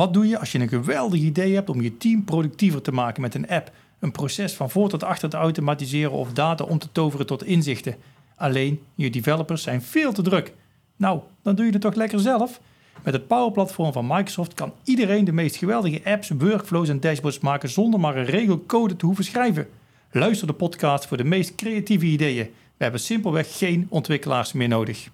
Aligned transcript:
Wat 0.00 0.14
doe 0.14 0.28
je 0.28 0.38
als 0.38 0.52
je 0.52 0.58
een 0.58 0.68
geweldig 0.68 1.20
idee 1.20 1.54
hebt 1.54 1.70
om 1.70 1.80
je 1.80 1.96
team 1.96 2.24
productiever 2.24 2.82
te 2.82 2.92
maken 2.92 3.22
met 3.22 3.34
een 3.34 3.48
app, 3.48 3.70
een 3.98 4.12
proces 4.12 4.54
van 4.54 4.70
voor 4.70 4.88
tot 4.88 5.02
achter 5.02 5.28
te 5.28 5.36
automatiseren 5.36 6.12
of 6.12 6.32
data 6.32 6.64
om 6.64 6.78
te 6.78 6.92
toveren 6.92 7.26
tot 7.26 7.44
inzichten? 7.44 7.96
Alleen, 8.36 8.80
je 8.94 9.10
developers 9.10 9.62
zijn 9.62 9.82
veel 9.82 10.12
te 10.12 10.22
druk. 10.22 10.54
Nou, 10.96 11.20
dan 11.42 11.54
doe 11.54 11.66
je 11.66 11.72
het 11.72 11.80
toch 11.80 11.94
lekker 11.94 12.20
zelf? 12.20 12.60
Met 13.02 13.14
het 13.14 13.26
Power 13.26 13.52
Platform 13.52 13.92
van 13.92 14.06
Microsoft 14.06 14.54
kan 14.54 14.72
iedereen 14.84 15.24
de 15.24 15.32
meest 15.32 15.56
geweldige 15.56 16.00
apps, 16.04 16.28
workflows 16.28 16.88
en 16.88 17.00
dashboards 17.00 17.38
maken 17.38 17.68
zonder 17.68 18.00
maar 18.00 18.16
een 18.16 18.24
regelcode 18.24 18.96
te 18.96 19.06
hoeven 19.06 19.24
schrijven. 19.24 19.68
Luister 20.10 20.46
de 20.46 20.52
podcast 20.52 21.06
voor 21.06 21.16
de 21.16 21.24
meest 21.24 21.54
creatieve 21.54 22.06
ideeën. 22.06 22.44
We 22.76 22.82
hebben 22.82 23.00
simpelweg 23.00 23.58
geen 23.58 23.86
ontwikkelaars 23.88 24.52
meer 24.52 24.68
nodig. 24.68 25.08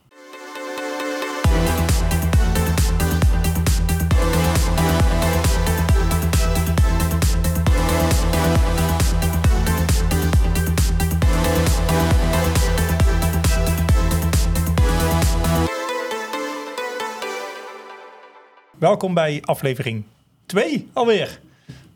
Welkom 18.79 19.15
bij 19.15 19.43
aflevering 19.45 20.05
2 20.47 20.89
alweer 20.93 21.41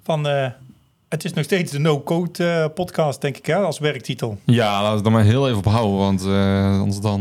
van 0.02 0.26
uh, 0.26 0.46
het 1.08 1.24
is 1.24 1.32
nog 1.32 1.44
steeds 1.44 1.72
de 1.72 1.78
no-code 1.78 2.44
uh, 2.44 2.74
podcast, 2.74 3.20
denk 3.20 3.36
ik, 3.36 3.46
hè, 3.46 3.54
als 3.54 3.78
werktitel. 3.78 4.38
Ja, 4.44 4.72
laten 4.72 4.90
we 4.90 4.96
het 4.96 5.06
er 5.06 5.12
maar 5.12 5.24
heel 5.24 5.46
even 5.46 5.58
op 5.58 5.64
houden, 5.64 5.96
want 5.96 6.24
uh, 6.24 6.80
anders 6.80 7.00
dan, 7.00 7.20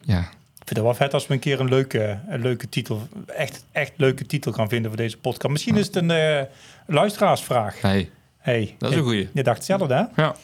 ja. 0.00 0.18
Ik 0.18 0.68
vind 0.68 0.76
het 0.76 0.82
wel 0.82 0.94
vet 0.94 1.14
als 1.14 1.26
we 1.26 1.34
een 1.34 1.40
keer 1.40 1.60
een 1.60 1.68
leuke, 1.68 2.18
een 2.28 2.40
leuke 2.40 2.68
titel, 2.68 3.00
echt, 3.26 3.64
echt 3.72 3.92
leuke 3.96 4.26
titel 4.26 4.52
gaan 4.52 4.68
vinden 4.68 4.90
voor 4.90 5.00
deze 5.00 5.18
podcast. 5.18 5.52
Misschien 5.52 5.76
is 5.76 5.86
het 5.86 5.96
een 5.96 6.46
luisteraarsvraag. 6.86 7.80
Hey. 7.80 8.10
hey. 8.38 8.74
Dat 8.78 8.90
is 8.90 8.96
een 8.96 9.02
goeie. 9.02 9.28
Je 9.32 9.42
dacht 9.42 9.56
hetzelfde, 9.56 9.94
hè? 9.94 10.22
Ja. 10.22 10.34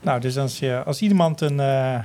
Nou, 0.00 0.20
dus 0.20 0.38
als, 0.38 0.58
je, 0.58 0.82
als 0.84 1.00
iemand 1.00 1.40
een, 1.40 1.58
een 1.58 2.04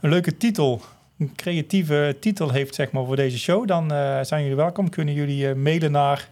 leuke 0.00 0.36
titel 0.36 0.82
een 1.20 1.34
creatieve 1.36 2.16
titel 2.20 2.50
heeft 2.50 2.74
zeg 2.74 2.90
maar, 2.90 3.04
voor 3.04 3.16
deze 3.16 3.38
show, 3.38 3.66
dan 3.66 3.92
uh, 3.92 4.18
zijn 4.22 4.42
jullie 4.42 4.56
welkom. 4.56 4.88
Kunnen 4.88 5.14
jullie 5.14 5.48
uh, 5.48 5.54
mailen 5.54 5.92
naar... 5.92 6.28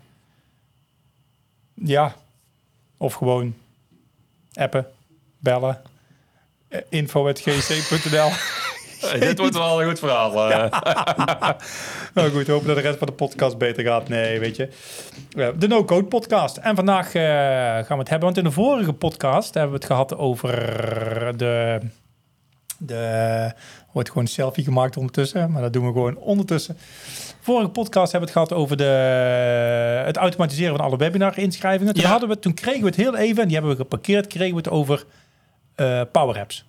Ja, 1.75 2.15
of 2.97 3.15
gewoon 3.15 3.55
appen, 4.53 4.87
bellen. 5.39 5.81
Uh, 6.69 6.81
info.gc.nl 6.89 8.31
hey, 9.01 9.19
Dit 9.29 9.39
wordt 9.39 9.55
wel 9.55 9.83
een 9.83 9.89
goed 9.89 9.99
verhaal. 9.99 10.49
Ja. 10.49 10.69
nou 12.15 12.31
goed, 12.31 12.47
hopen 12.47 12.67
dat 12.67 12.77
de 12.77 12.83
rest 12.83 12.99
van 12.99 13.07
de 13.07 13.13
podcast 13.13 13.59
beter 13.59 13.85
gaat. 13.85 14.09
Nee, 14.09 14.39
weet 14.39 14.57
je. 14.57 14.69
de 15.59 15.69
No 15.69 15.85
Code 15.85 16.07
podcast. 16.07 16.57
En 16.57 16.77
vandaag 16.77 17.11
gaan 17.11 17.87
we 17.89 17.95
het 17.95 18.09
hebben, 18.09 18.27
want 18.27 18.37
in 18.37 18.45
de 18.45 18.51
vorige 18.51 18.93
podcast 18.93 19.55
hebben 19.55 19.73
we 19.73 19.79
het 19.79 19.87
gehad 19.87 20.17
over 20.17 20.57
de... 21.37 21.81
de 22.79 23.53
Wordt 23.93 24.09
gewoon 24.09 24.25
een 24.25 24.35
selfie 24.35 24.65
gemaakt 24.65 24.97
ondertussen, 24.97 25.51
maar 25.51 25.63
dat 25.63 25.73
doen 25.73 25.87
we 25.87 25.93
gewoon 25.93 26.17
ondertussen. 26.17 26.77
Vorige 27.41 27.69
podcast 27.69 28.13
hebben 28.13 28.33
we 28.33 28.39
het 28.39 28.49
gehad 28.49 28.63
over 28.63 28.77
de, 28.77 30.03
het 30.05 30.17
automatiseren 30.17 30.77
van 30.77 30.85
alle 30.85 30.97
webinar-inschrijvingen. 30.97 31.95
Toen, 31.95 32.05
hadden 32.05 32.29
we, 32.29 32.39
toen 32.39 32.55
kregen 32.55 32.81
we 32.81 32.87
het 32.87 32.97
heel 32.97 33.17
even, 33.17 33.43
en 33.43 33.49
die 33.49 33.57
hebben 33.57 33.77
we 33.77 33.83
geparkeerd, 33.83 34.27
kregen 34.27 34.55
we 34.55 34.61
het 34.61 34.71
over 34.71 35.05
uh, 35.77 36.03
Power 36.13 36.39
Apps. 36.39 36.65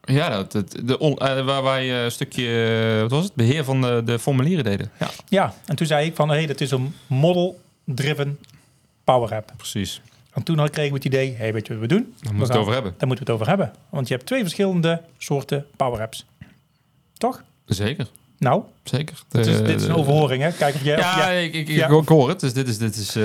Ja, 0.00 0.42
dat, 0.42 0.80
de 0.84 0.98
on, 0.98 1.12
uh, 1.12 1.44
waar 1.44 1.62
wij 1.62 2.04
een 2.04 2.10
stukje, 2.10 2.98
wat 3.00 3.10
was 3.10 3.24
het, 3.24 3.34
beheer 3.34 3.64
van 3.64 3.80
de, 3.80 4.02
de 4.04 4.18
formulieren 4.18 4.64
deden. 4.64 4.90
Ja. 4.98 5.08
ja, 5.28 5.54
en 5.66 5.76
toen 5.76 5.86
zei 5.86 6.06
ik 6.06 6.14
van, 6.14 6.28
hé, 6.28 6.36
hey, 6.36 6.46
dat 6.46 6.60
is 6.60 6.70
een 6.70 6.94
model-driven 7.06 8.38
Power 9.04 9.34
App. 9.34 9.52
Precies. 9.56 10.00
En 10.32 10.42
toen 10.42 10.56
kregen 10.56 10.90
we 10.90 10.96
het 10.96 11.04
idee, 11.04 11.34
hey, 11.36 11.52
weet 11.52 11.66
je 11.66 11.72
wat 11.72 11.82
we 11.82 11.88
doen? 11.88 12.14
Daar 12.20 12.34
moeten 12.34 12.52
we 12.52 12.52
het 12.52 12.62
over 12.62 12.72
hebben. 12.72 12.94
Daar 12.98 13.08
moeten 13.08 13.26
we 13.26 13.32
het 13.32 13.40
over 13.40 13.48
hebben. 13.48 13.72
Want 13.88 14.08
je 14.08 14.14
hebt 14.14 14.26
twee 14.26 14.40
verschillende 14.40 15.02
soorten 15.18 15.66
Power 15.76 16.00
Apps. 16.00 16.26
Toch? 17.16 17.42
Zeker. 17.66 18.06
Nou? 18.38 18.62
Zeker. 18.84 19.22
Dit 19.28 19.46
is, 19.46 19.58
dit 19.58 19.80
is 19.80 19.86
een 19.86 19.94
overhoring, 19.94 20.42
hè? 20.42 20.52
Kijk 20.52 20.74
of 20.74 20.84
jij... 20.84 20.98
Ja, 20.98 21.22
of 21.22 21.30
ik, 21.30 21.54
ik, 21.54 21.68
ja. 21.68 21.88
ik, 21.88 22.08
hoor 22.08 22.28
het. 22.28 22.40
Dus 22.40 22.52
dit 22.52 22.68
is... 22.68 22.78
Dit 22.78 22.96
is 22.96 23.16
uh, 23.16 23.24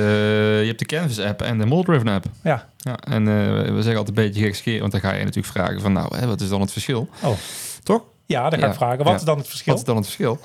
je 0.59 0.67
hebt 0.67 0.79
de 0.79 0.85
Canvas 0.85 1.19
app 1.19 1.41
en 1.41 1.57
de 1.57 1.65
Moldriven 1.65 2.07
app. 2.07 2.25
Ja. 2.43 2.69
ja 2.77 2.97
en 2.99 3.21
uh, 3.21 3.61
we 3.61 3.81
zeggen 3.81 3.97
altijd 3.97 4.07
een 4.07 4.23
beetje 4.23 4.41
gekskeerd, 4.41 4.79
want 4.79 4.91
dan 4.91 5.01
ga 5.01 5.13
je 5.13 5.23
natuurlijk 5.23 5.53
vragen 5.53 5.81
van... 5.81 5.93
Nou, 5.93 6.17
hè, 6.17 6.27
wat 6.27 6.41
is 6.41 6.49
dan 6.49 6.61
het 6.61 6.71
verschil? 6.71 7.09
Oh. 7.23 7.37
Toch? 7.83 8.03
Ja, 8.27 8.49
dan 8.49 8.59
ga 8.59 8.67
ik 8.67 8.73
vragen. 8.73 9.03
Wat 9.03 9.15
is 9.15 9.23
dan 9.23 9.37
het 9.37 9.47
verschil? 9.47 9.73
Wat 9.73 9.81
is 9.81 9.87
dan 9.87 9.95
het 9.95 10.05
verschil? 10.05 10.39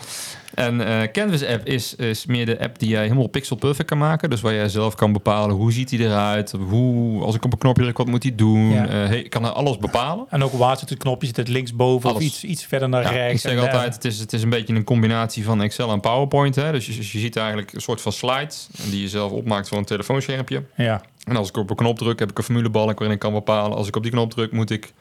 En 0.54 0.80
uh, 0.80 1.02
Canvas 1.02 1.44
app 1.44 1.66
is, 1.66 1.94
is 1.94 2.26
meer 2.26 2.46
de 2.46 2.60
app 2.60 2.78
die 2.78 2.88
jij 2.88 3.02
helemaal 3.02 3.26
pixel 3.26 3.56
perfect 3.56 3.88
kan 3.88 3.98
maken. 3.98 4.30
Dus 4.30 4.40
waar 4.40 4.54
jij 4.54 4.68
zelf 4.68 4.94
kan 4.94 5.12
bepalen 5.12 5.56
hoe 5.56 5.72
ziet 5.72 5.90
hij 5.90 5.98
eruit. 5.98 6.54
Hoe, 6.68 7.22
als 7.22 7.34
ik 7.34 7.44
op 7.44 7.52
een 7.52 7.58
knopje 7.58 7.82
druk, 7.82 7.96
wat 7.96 8.06
moet 8.06 8.22
hij 8.22 8.34
doen. 8.34 8.70
Ja. 8.70 8.84
Uh, 8.84 8.90
hey, 8.90 9.22
kan 9.22 9.44
er 9.44 9.50
alles 9.50 9.78
bepalen. 9.78 10.26
En 10.28 10.42
ook 10.42 10.52
waar 10.52 10.78
zit 10.78 10.88
het 10.88 10.98
knopje? 10.98 11.26
Zit 11.26 11.36
het 11.36 11.48
linksboven 11.48 12.14
of 12.14 12.20
iets, 12.20 12.44
iets 12.44 12.64
verder 12.64 12.88
naar 12.88 13.02
ja, 13.02 13.10
rechts? 13.10 13.44
Ik 13.44 13.50
zeg 13.50 13.60
altijd, 13.60 13.94
het 13.94 14.04
is, 14.04 14.18
het 14.18 14.32
is 14.32 14.42
een 14.42 14.50
beetje 14.50 14.74
een 14.74 14.84
combinatie 14.84 15.44
van 15.44 15.62
Excel 15.62 15.90
en 15.90 16.00
PowerPoint. 16.00 16.54
Hè? 16.54 16.72
Dus 16.72 16.86
je, 16.86 16.96
je 16.96 17.18
ziet 17.18 17.36
eigenlijk 17.36 17.72
een 17.72 17.80
soort 17.80 18.00
van 18.00 18.12
slides 18.12 18.68
die 18.90 19.00
je 19.00 19.08
zelf 19.08 19.32
opmaakt 19.32 19.68
voor 19.68 19.78
een 19.78 19.84
telefoonschermpje. 19.84 20.62
Ja. 20.76 21.02
En 21.24 21.36
als 21.36 21.48
ik 21.48 21.56
op 21.56 21.70
een 21.70 21.76
knop 21.76 21.98
druk, 21.98 22.18
heb 22.18 22.30
ik 22.30 22.38
een 22.38 22.44
formulebalk 22.44 22.98
waarin 22.98 23.10
ik 23.10 23.18
kan 23.18 23.32
bepalen. 23.32 23.76
Als 23.76 23.88
ik 23.88 23.96
op 23.96 24.02
die 24.02 24.12
knop 24.12 24.30
druk, 24.30 24.52
moet 24.52 24.70
ik 24.70 24.92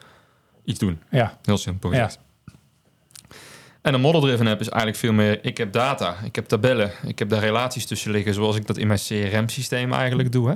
iets 0.66 0.80
doen. 0.80 1.02
Ja. 1.10 1.38
Heel 1.44 1.58
simpel. 1.58 1.94
Ja. 1.94 2.10
En 3.90 3.96
een 3.96 4.02
model-driven 4.02 4.48
app 4.48 4.60
is 4.60 4.70
eigenlijk 4.70 5.00
veel 5.00 5.14
meer... 5.14 5.40
ik 5.46 5.58
heb 5.58 5.72
data, 5.72 6.16
ik 6.24 6.36
heb 6.36 6.46
tabellen, 6.46 6.92
ik 7.06 7.20
heb 7.20 7.30
daar 7.30 7.40
relaties 7.40 7.86
tussen 7.86 8.12
liggen... 8.12 8.34
zoals 8.34 8.56
ik 8.56 8.68
dat 8.68 8.78
in 8.78 8.88
mijn 8.88 9.00
CRM-systeem 9.00 9.94
eigenlijk 9.94 10.32
doe. 10.32 10.50
Hè? 10.50 10.56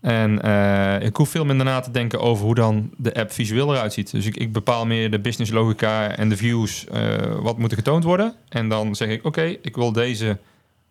En 0.00 0.40
uh, 0.46 1.06
ik 1.06 1.16
hoef 1.16 1.28
veel 1.28 1.44
minder 1.44 1.66
na 1.66 1.80
te 1.80 1.90
denken 1.90 2.20
over 2.20 2.44
hoe 2.44 2.54
dan 2.54 2.90
de 2.96 3.14
app 3.14 3.32
visueel 3.32 3.74
eruit 3.74 3.92
ziet. 3.92 4.10
Dus 4.10 4.26
ik, 4.26 4.36
ik 4.36 4.52
bepaal 4.52 4.86
meer 4.86 5.10
de 5.10 5.20
business 5.20 5.50
logica 5.50 6.16
en 6.16 6.28
de 6.28 6.36
views. 6.36 6.86
Uh, 6.94 7.16
wat 7.40 7.58
moet 7.58 7.70
er 7.70 7.76
getoond 7.76 8.04
worden? 8.04 8.34
En 8.48 8.68
dan 8.68 8.94
zeg 8.94 9.08
ik, 9.08 9.24
oké, 9.24 9.56
ik 9.62 9.76
wil 9.76 9.92
deze 9.92 10.38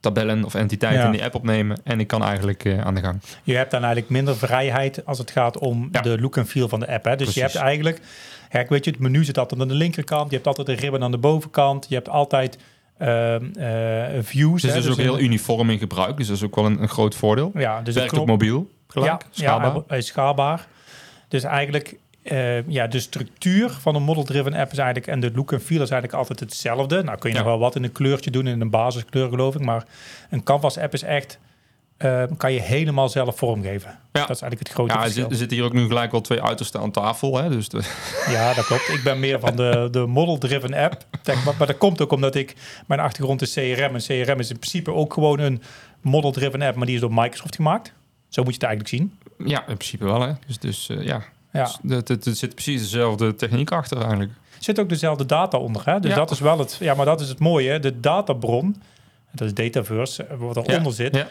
tabellen 0.01 0.43
of 0.43 0.55
entiteiten 0.55 1.01
ja. 1.01 1.05
in 1.05 1.11
die 1.11 1.23
app 1.23 1.35
opnemen. 1.35 1.77
En 1.83 1.99
ik 1.99 2.07
kan 2.07 2.23
eigenlijk 2.23 2.63
uh, 2.63 2.81
aan 2.81 2.95
de 2.95 3.01
gang. 3.01 3.21
Je 3.43 3.55
hebt 3.55 3.71
dan 3.71 3.79
eigenlijk 3.79 4.11
minder 4.11 4.37
vrijheid 4.37 5.05
als 5.05 5.17
het 5.17 5.31
gaat 5.31 5.57
om 5.57 5.89
ja. 5.91 6.01
de 6.01 6.19
look 6.19 6.37
en 6.37 6.47
feel 6.47 6.67
van 6.67 6.79
de 6.79 6.87
app. 6.87 7.05
Hè? 7.05 7.15
Dus 7.15 7.17
Precies. 7.17 7.35
je 7.35 7.41
hebt 7.41 7.55
eigenlijk... 7.55 8.01
Ja, 8.51 8.65
weet 8.67 8.85
je, 8.85 8.91
het 8.91 8.99
menu 8.99 9.23
zit 9.23 9.37
altijd 9.37 9.61
aan 9.61 9.67
de 9.67 9.73
linkerkant. 9.73 10.29
Je 10.29 10.35
hebt 10.35 10.47
altijd 10.47 10.69
een 10.69 10.75
ribbon 10.75 11.03
aan 11.03 11.11
de 11.11 11.17
bovenkant. 11.17 11.85
Je 11.89 11.95
hebt 11.95 12.09
altijd 12.09 12.57
uh, 13.01 13.35
uh, 13.39 14.21
views. 14.21 14.61
Dus 14.61 14.73
het 14.73 14.83
is 14.83 14.89
ook 14.89 14.97
heel 14.97 15.19
uniform 15.19 15.69
in 15.69 15.77
gebruik. 15.77 16.17
Dus 16.17 16.27
dat 16.27 16.35
is 16.35 16.43
ook 16.43 16.55
wel 16.55 16.65
een, 16.65 16.81
een 16.81 16.89
groot 16.89 17.15
voordeel. 17.15 17.51
Ja, 17.53 17.81
dus 17.81 17.95
Werkt 17.95 18.17
ook 18.17 18.27
mobiel, 18.27 18.71
gelijk, 18.87 19.11
ja, 19.11 19.19
schaalbaar. 19.31 19.83
Ja, 19.87 19.95
is 19.95 20.07
schaalbaar. 20.07 20.67
Dus 21.27 21.43
eigenlijk, 21.43 21.95
uh, 22.23 22.67
ja, 22.67 22.87
de 22.87 22.99
structuur 22.99 23.69
van 23.69 23.95
een 23.95 24.03
model-driven 24.03 24.53
app 24.53 24.71
is 24.71 24.77
eigenlijk... 24.77 25.07
en 25.07 25.19
de 25.19 25.31
look 25.35 25.51
en 25.51 25.61
feel 25.61 25.81
is 25.81 25.89
eigenlijk 25.89 26.13
altijd 26.13 26.39
hetzelfde. 26.39 27.03
Nou 27.03 27.17
kun 27.17 27.29
je 27.29 27.35
ja. 27.35 27.41
nog 27.41 27.51
wel 27.51 27.59
wat 27.59 27.75
in 27.75 27.83
een 27.83 27.91
kleurtje 27.91 28.31
doen, 28.31 28.47
in 28.47 28.61
een 28.61 28.69
basiskleur 28.69 29.29
geloof 29.29 29.55
ik. 29.55 29.61
Maar 29.61 29.85
een 30.29 30.43
Canvas-app 30.43 30.93
is 30.93 31.03
echt... 31.03 31.39
Uh, 31.97 32.23
kan 32.37 32.53
je 32.53 32.61
helemaal 32.61 33.09
zelf 33.09 33.37
vormgeven. 33.37 33.89
Ja. 33.89 34.19
Dat 34.19 34.29
is 34.29 34.41
eigenlijk 34.41 34.59
het 34.59 34.69
grote 34.69 34.93
ja, 34.93 35.01
verschil. 35.01 35.29
Er 35.29 35.35
zitten 35.35 35.57
hier 35.57 35.65
ook 35.65 35.73
nu 35.73 35.87
gelijk 35.87 36.11
wel 36.11 36.21
twee 36.21 36.41
uitersten 36.41 36.79
aan 36.79 36.91
tafel. 36.91 37.37
Hè? 37.37 37.49
Dus 37.49 37.69
de... 37.69 37.81
Ja, 38.29 38.53
dat 38.53 38.65
klopt. 38.65 38.89
Ik 38.89 39.01
ben 39.03 39.19
meer 39.19 39.39
van 39.39 39.55
de, 39.55 39.87
de 39.91 40.05
model-driven 40.05 40.73
app. 40.73 41.05
Maar, 41.25 41.55
maar 41.57 41.67
dat 41.67 41.77
komt 41.77 42.01
ook 42.01 42.11
omdat 42.11 42.35
ik... 42.35 42.55
Mijn 42.87 42.99
achtergrond 42.99 43.41
is 43.41 43.53
CRM. 43.53 43.95
En 43.95 44.01
CRM 44.01 44.39
is 44.39 44.49
in 44.49 44.59
principe 44.59 44.93
ook 44.93 45.13
gewoon 45.13 45.39
een 45.39 45.61
model-driven 46.01 46.61
app. 46.61 46.75
Maar 46.75 46.85
die 46.85 46.95
is 46.95 47.01
door 47.01 47.13
Microsoft 47.13 47.55
gemaakt. 47.55 47.93
Zo 48.29 48.43
moet 48.43 48.55
je 48.55 48.65
het 48.65 48.69
eigenlijk 48.69 48.95
zien. 48.95 49.17
Ja, 49.47 49.59
in 49.59 49.77
principe 49.77 50.05
wel. 50.05 50.21
Hè? 50.21 50.31
Dus, 50.47 50.59
dus 50.59 50.89
uh, 50.89 51.03
ja. 51.03 51.23
Ja. 51.53 51.71
Dus, 51.81 52.25
er 52.25 52.35
zit 52.35 52.53
precies 52.53 52.81
dezelfde 52.81 53.35
techniek 53.35 53.71
achter 53.71 53.97
eigenlijk. 53.97 54.31
Er 54.31 54.63
zit 54.63 54.79
ook 54.79 54.89
dezelfde 54.89 55.25
data 55.25 55.57
onder. 55.57 55.85
Hè? 55.85 55.99
Dus 55.99 56.09
ja. 56.09 56.15
dat 56.15 56.31
is 56.31 56.39
wel 56.39 56.59
het... 56.59 56.77
Ja, 56.79 56.93
maar 56.93 57.05
dat 57.05 57.21
is 57.21 57.29
het 57.29 57.39
mooie. 57.39 57.79
De 57.79 57.99
databron, 57.99 58.81
dat 59.31 59.47
is 59.47 59.53
Dataverse, 59.53 60.27
wat 60.37 60.57
eronder 60.57 60.83
ja. 60.83 60.91
zit... 60.91 61.15
Ja 61.15 61.27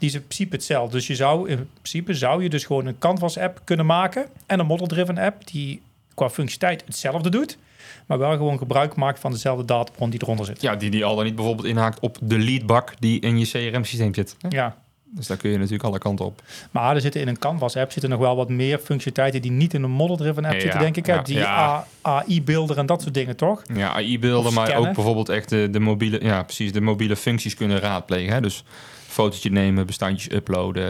die 0.00 0.08
is 0.08 0.14
in 0.14 0.26
principe 0.26 0.56
hetzelfde. 0.56 0.96
Dus 0.96 1.06
je 1.06 1.14
zou 1.14 1.48
in 1.48 1.68
principe 1.72 2.14
zou 2.14 2.42
je 2.42 2.48
dus 2.48 2.64
gewoon 2.64 2.86
een 2.86 2.98
Canvas-app 2.98 3.60
kunnen 3.64 3.86
maken 3.86 4.26
en 4.46 4.58
een 4.58 4.66
model-driven 4.66 5.18
app 5.18 5.46
die 5.46 5.82
qua 6.14 6.30
functionaliteit 6.30 6.88
hetzelfde 6.88 7.30
doet, 7.30 7.58
maar 8.06 8.18
wel 8.18 8.30
gewoon 8.30 8.58
gebruik 8.58 8.94
maakt 8.94 9.18
van 9.18 9.32
dezelfde 9.32 9.64
databron 9.64 10.10
die 10.10 10.22
eronder 10.22 10.46
zit. 10.46 10.62
Ja, 10.62 10.76
die 10.76 10.90
die 10.90 11.04
al 11.04 11.16
dan 11.16 11.24
niet 11.24 11.34
bijvoorbeeld 11.34 11.66
inhaakt 11.66 12.00
op 12.00 12.18
de 12.22 12.38
leadbak 12.38 12.94
die 12.98 13.20
in 13.20 13.38
je 13.38 13.46
CRM-systeem 13.46 14.14
zit. 14.14 14.36
Hè? 14.40 14.48
Ja. 14.48 14.76
Dus 15.14 15.26
daar 15.26 15.36
kun 15.36 15.50
je 15.50 15.56
natuurlijk 15.56 15.84
alle 15.84 15.98
kanten 15.98 16.24
op. 16.24 16.42
Maar 16.70 16.94
er 16.94 17.00
zitten 17.00 17.20
in 17.20 17.28
een 17.28 17.38
Canvas-app 17.38 17.92
zitten 17.92 18.10
nog 18.10 18.18
wel 18.20 18.36
wat 18.36 18.48
meer 18.48 18.78
functionaliteiten 18.78 19.42
die 19.42 19.50
niet 19.50 19.74
in 19.74 19.82
een 19.82 19.90
model-driven 19.90 20.44
app 20.44 20.54
Ja, 20.54 20.60
zitten, 20.60 20.80
denk 20.80 20.96
ik. 20.96 21.06
ja, 21.06 21.22
die 21.22 21.36
ja. 21.36 21.86
AI-beelder 22.02 22.78
en 22.78 22.86
dat 22.86 23.02
soort 23.02 23.14
dingen, 23.14 23.36
toch? 23.36 23.62
Ja, 23.74 23.92
AI-beelden, 23.92 24.52
maar 24.52 24.76
ook 24.76 24.94
bijvoorbeeld 24.94 25.28
echt 25.28 25.48
de, 25.48 25.68
de 25.70 25.80
mobiele, 25.80 26.24
ja, 26.24 26.42
precies, 26.42 26.72
de 26.72 26.80
mobiele 26.80 27.16
functies 27.16 27.54
kunnen 27.54 27.78
raadplegen. 27.80 28.32
Hè? 28.32 28.40
Dus 28.40 28.64
fotootje 29.06 29.50
nemen, 29.50 29.86
bestandjes 29.86 30.32
uploaden, 30.34 30.84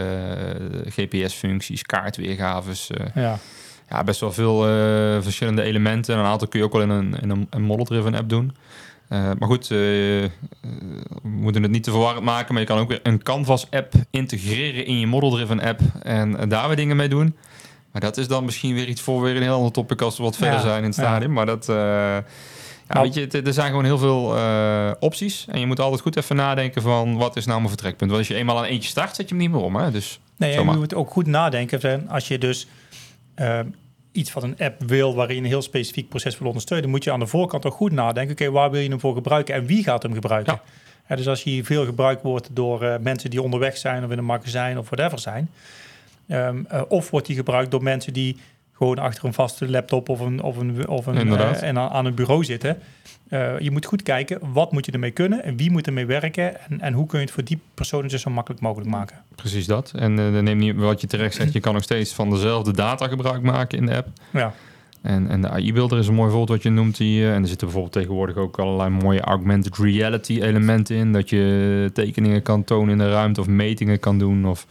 eh, 0.85 0.91
GPS-functies, 0.91 1.81
kaartweergaves. 1.81 2.89
eh, 2.89 3.05
Ja. 3.15 3.37
ja, 3.89 4.03
best 4.03 4.19
wel 4.19 4.31
veel 4.31 4.67
eh, 4.67 5.21
verschillende 5.21 5.61
elementen. 5.61 6.13
En 6.15 6.19
een 6.19 6.25
aantal 6.27 6.47
kun 6.47 6.59
je 6.59 6.65
ook 6.65 6.73
wel 6.73 6.81
in 6.81 6.89
een, 6.89 7.15
in 7.21 7.29
een, 7.29 7.47
een 7.49 7.61
model-driven 7.63 8.15
app 8.15 8.29
doen. 8.29 8.55
Eh, 9.11 9.31
maar 9.39 9.47
goed, 9.49 9.71
eh, 9.71 10.23
eh, 10.23 10.29
we 11.23 11.29
moeten 11.29 11.61
het 11.61 11.71
niet 11.71 11.83
te 11.83 11.91
verwarrend 11.91 12.25
maken. 12.25 12.53
Maar 12.53 12.61
je 12.61 12.67
kan 12.67 12.79
ook 12.79 12.89
weer 12.89 12.99
een 13.03 13.23
Canvas-app 13.23 13.93
integreren 14.09 14.85
in 14.85 14.99
je 14.99 15.07
model-driven 15.07 15.61
app. 15.61 15.79
En 16.03 16.49
daar 16.49 16.67
weer 16.67 16.75
dingen 16.75 16.95
mee 16.95 17.09
doen. 17.09 17.35
Maar 17.91 18.01
dat 18.01 18.17
is 18.17 18.27
dan 18.27 18.45
misschien 18.45 18.73
weer 18.73 18.87
iets 18.87 19.01
voor 19.01 19.21
weer 19.21 19.35
een 19.35 19.41
heel 19.41 19.55
ander 19.55 19.71
topic 19.71 20.01
als 20.01 20.17
we 20.17 20.23
wat 20.23 20.35
verder 20.37 20.55
Ja, 20.55 20.61
zijn 20.61 20.77
in 20.77 20.89
het 20.89 20.95
ja. 20.95 21.01
stadium. 21.01 21.33
Maar 21.33 21.45
dat... 21.45 21.65
ja, 21.67 22.23
Nou- 22.87 23.01
weet 23.11 23.13
je, 23.13 23.41
er 23.41 23.53
zijn 23.53 23.69
gewoon 23.69 23.85
heel 23.85 23.97
veel 23.97 24.35
opties. 24.99 25.45
En 25.49 25.59
je 25.59 25.65
moet 25.65 25.79
altijd 25.79 26.01
goed 26.01 26.17
even 26.17 26.35
nadenken 26.35 26.81
van 26.81 27.17
wat 27.17 27.35
is 27.35 27.45
nou 27.45 27.57
mijn 27.57 27.69
vertrekpunt. 27.69 28.09
Want 28.11 28.21
als 28.21 28.29
je 28.31 28.35
eenmaal 28.35 28.57
aan 28.57 28.63
eentje 28.63 28.89
start, 28.89 29.15
zet 29.15 29.29
je 29.29 29.35
hem 29.35 29.43
niet 29.43 29.51
meer 29.51 29.61
om. 29.61 29.75
Hè? 29.75 29.91
Dus 29.91 30.19
Nee, 30.37 30.53
je 30.53 30.63
moet 30.63 30.93
ook 30.93 31.09
goed 31.09 31.27
nadenken. 31.27 32.09
Als 32.09 32.27
je 32.27 32.37
dus 32.37 32.67
iets 34.11 34.31
van 34.31 34.43
een 34.43 34.57
app 34.57 34.83
wil 34.83 35.15
waarin 35.15 35.35
je 35.35 35.41
een 35.41 35.47
heel 35.47 35.61
specifiek 35.61 36.09
proces 36.09 36.37
wil 36.37 36.47
ondersteunen, 36.47 36.89
moet 36.89 37.03
je 37.03 37.11
aan 37.11 37.19
de 37.19 37.27
voorkant 37.27 37.65
ook 37.65 37.73
goed 37.73 37.91
nadenken. 37.91 38.31
Oké, 38.31 38.51
waar 38.51 38.71
wil 38.71 38.81
je 38.81 38.89
hem 38.89 38.99
voor 38.99 39.13
gebruiken 39.13 39.55
en 39.55 39.65
wie 39.65 39.83
gaat 39.83 40.03
hem 40.03 40.13
gebruiken? 40.13 40.53
Ja. 40.53 40.61
Ja, 41.11 41.17
dus 41.17 41.27
als 41.27 41.43
hier 41.43 41.65
veel 41.65 41.85
gebruikt 41.85 42.21
wordt 42.21 42.49
door 42.51 42.83
eh, 42.83 42.99
mensen 42.99 43.29
die 43.29 43.41
onderweg 43.41 43.77
zijn 43.77 44.03
of 44.03 44.11
in 44.11 44.17
een 44.17 44.25
magazijn 44.25 44.77
of 44.77 44.89
whatever 44.89 45.19
zijn, 45.19 45.49
ehm, 46.27 46.63
eh, 46.67 46.81
of 46.87 47.09
wordt 47.09 47.27
die 47.27 47.35
gebruikt 47.35 47.71
door 47.71 47.83
mensen 47.83 48.13
die 48.13 48.37
gewoon 48.81 48.99
achter 48.99 49.25
een 49.25 49.33
vaste 49.33 49.69
laptop 49.69 50.09
of 50.09 50.19
een, 50.19 50.41
of 50.41 50.57
een, 50.57 50.87
of 50.87 51.05
een 51.05 51.37
eh, 51.37 51.63
en 51.63 51.77
aan, 51.77 51.89
aan 51.89 52.05
een 52.05 52.15
bureau 52.15 52.43
zitten. 52.43 52.77
Eh, 53.31 53.59
je 53.59 53.71
moet 53.71 53.85
goed 53.85 54.01
kijken, 54.01 54.39
wat 54.53 54.71
moet 54.71 54.85
je 54.85 54.91
ermee 54.91 55.11
kunnen 55.11 55.43
en 55.43 55.57
wie 55.57 55.71
moet 55.71 55.87
ermee 55.87 56.05
werken 56.05 56.69
en, 56.69 56.81
en 56.81 56.93
hoe 56.93 57.05
kun 57.05 57.19
je 57.19 57.25
het 57.25 57.33
voor 57.33 57.43
die 57.43 57.59
personen 57.73 58.09
dus 58.09 58.21
zo 58.21 58.29
makkelijk 58.29 58.61
mogelijk 58.61 58.89
maken. 58.89 59.17
precies 59.35 59.65
dat. 59.65 59.91
En 59.95 60.19
eh, 60.19 60.33
dan 60.33 60.43
neem 60.43 60.57
niet 60.57 60.75
wat 60.75 61.01
je 61.01 61.07
terecht 61.07 61.35
zegt. 61.35 61.53
Je 61.53 61.59
kan 61.59 61.73
nog 61.73 61.83
steeds 61.83 62.13
van 62.13 62.29
dezelfde 62.29 62.73
data 62.73 63.07
gebruik 63.07 63.41
maken 63.41 63.77
in 63.77 63.85
de 63.85 63.95
app. 63.95 64.07
Ja. 64.31 64.53
En, 65.01 65.29
en 65.29 65.41
de 65.41 65.49
AI-builder 65.49 65.97
is 65.97 66.07
een 66.07 66.13
mooi 66.13 66.29
voorbeeld 66.29 66.49
wat 66.49 66.63
je 66.63 66.69
noemt. 66.69 66.97
Die, 66.97 67.23
eh, 67.23 67.35
en 67.35 67.41
er 67.41 67.47
zitten 67.47 67.67
bijvoorbeeld 67.67 67.93
tegenwoordig 67.93 68.35
ook 68.35 68.59
allerlei 68.59 68.89
mooie 68.89 69.21
augmented 69.21 69.77
reality 69.77 70.41
elementen 70.41 70.95
in. 70.95 71.11
Dat 71.11 71.29
je 71.29 71.89
tekeningen 71.93 72.41
kan 72.41 72.63
tonen 72.63 72.89
in 72.89 72.97
de 72.97 73.11
ruimte 73.11 73.39
of 73.39 73.47
metingen 73.47 73.99
kan 73.99 74.17
doen. 74.17 74.45
Of, 74.45 74.67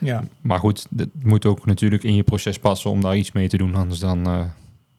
Ja. 0.00 0.22
maar 0.40 0.58
goed, 0.58 0.86
dat 0.90 1.08
moet 1.22 1.46
ook 1.46 1.66
natuurlijk 1.66 2.02
in 2.02 2.14
je 2.14 2.22
proces 2.22 2.58
passen 2.58 2.90
om 2.90 3.00
daar 3.00 3.16
iets 3.16 3.32
mee 3.32 3.48
te 3.48 3.56
doen. 3.56 3.74
Anders 3.74 4.00
dan 4.00 4.26
eh, 4.26 4.40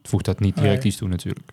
voegt 0.03 0.25
dat 0.25 0.39
niet 0.39 0.55
direct 0.55 0.77
Nee. 0.77 0.85
iets 0.87 0.97
toe 0.97 1.07
natuurlijk. 1.07 1.51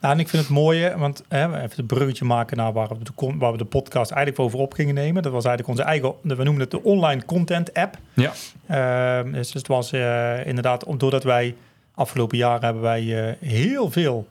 Nou, 0.00 0.14
en 0.14 0.20
ik 0.20 0.28
vind 0.28 0.42
het 0.42 0.52
mooie, 0.52 0.96
want 0.98 1.22
hè, 1.28 1.46
even 1.56 1.76
het 1.76 1.86
bruggetje 1.86 2.24
maken 2.24 2.56
naar 2.56 2.72
waar 2.72 2.88
we, 2.88 3.04
de, 3.04 3.14
con- 3.14 3.38
waar 3.38 3.52
we 3.52 3.58
de 3.58 3.64
podcast 3.64 4.10
eigenlijk 4.10 4.44
over 4.44 4.58
op 4.58 4.72
gingen 4.72 4.94
nemen. 4.94 5.22
Dat 5.22 5.32
was 5.32 5.44
eigenlijk 5.44 5.78
onze 5.78 5.90
eigen, 5.90 6.14
we 6.22 6.34
noemen 6.44 6.60
het 6.60 6.70
de 6.70 6.82
online 6.82 7.24
content 7.24 7.74
app. 7.74 7.98
Ja. 8.14 8.32
Ehm, 8.66 9.32
dus 9.32 9.52
het 9.52 9.66
was 9.66 9.92
eh, 9.92 10.46
inderdaad, 10.46 10.84
doordat 10.96 11.24
wij 11.24 11.54
afgelopen 11.94 12.38
jaren 12.38 12.64
hebben 12.64 12.82
wij 12.82 13.28
eh, 13.28 13.48
heel 13.48 13.90
veel 13.90 14.28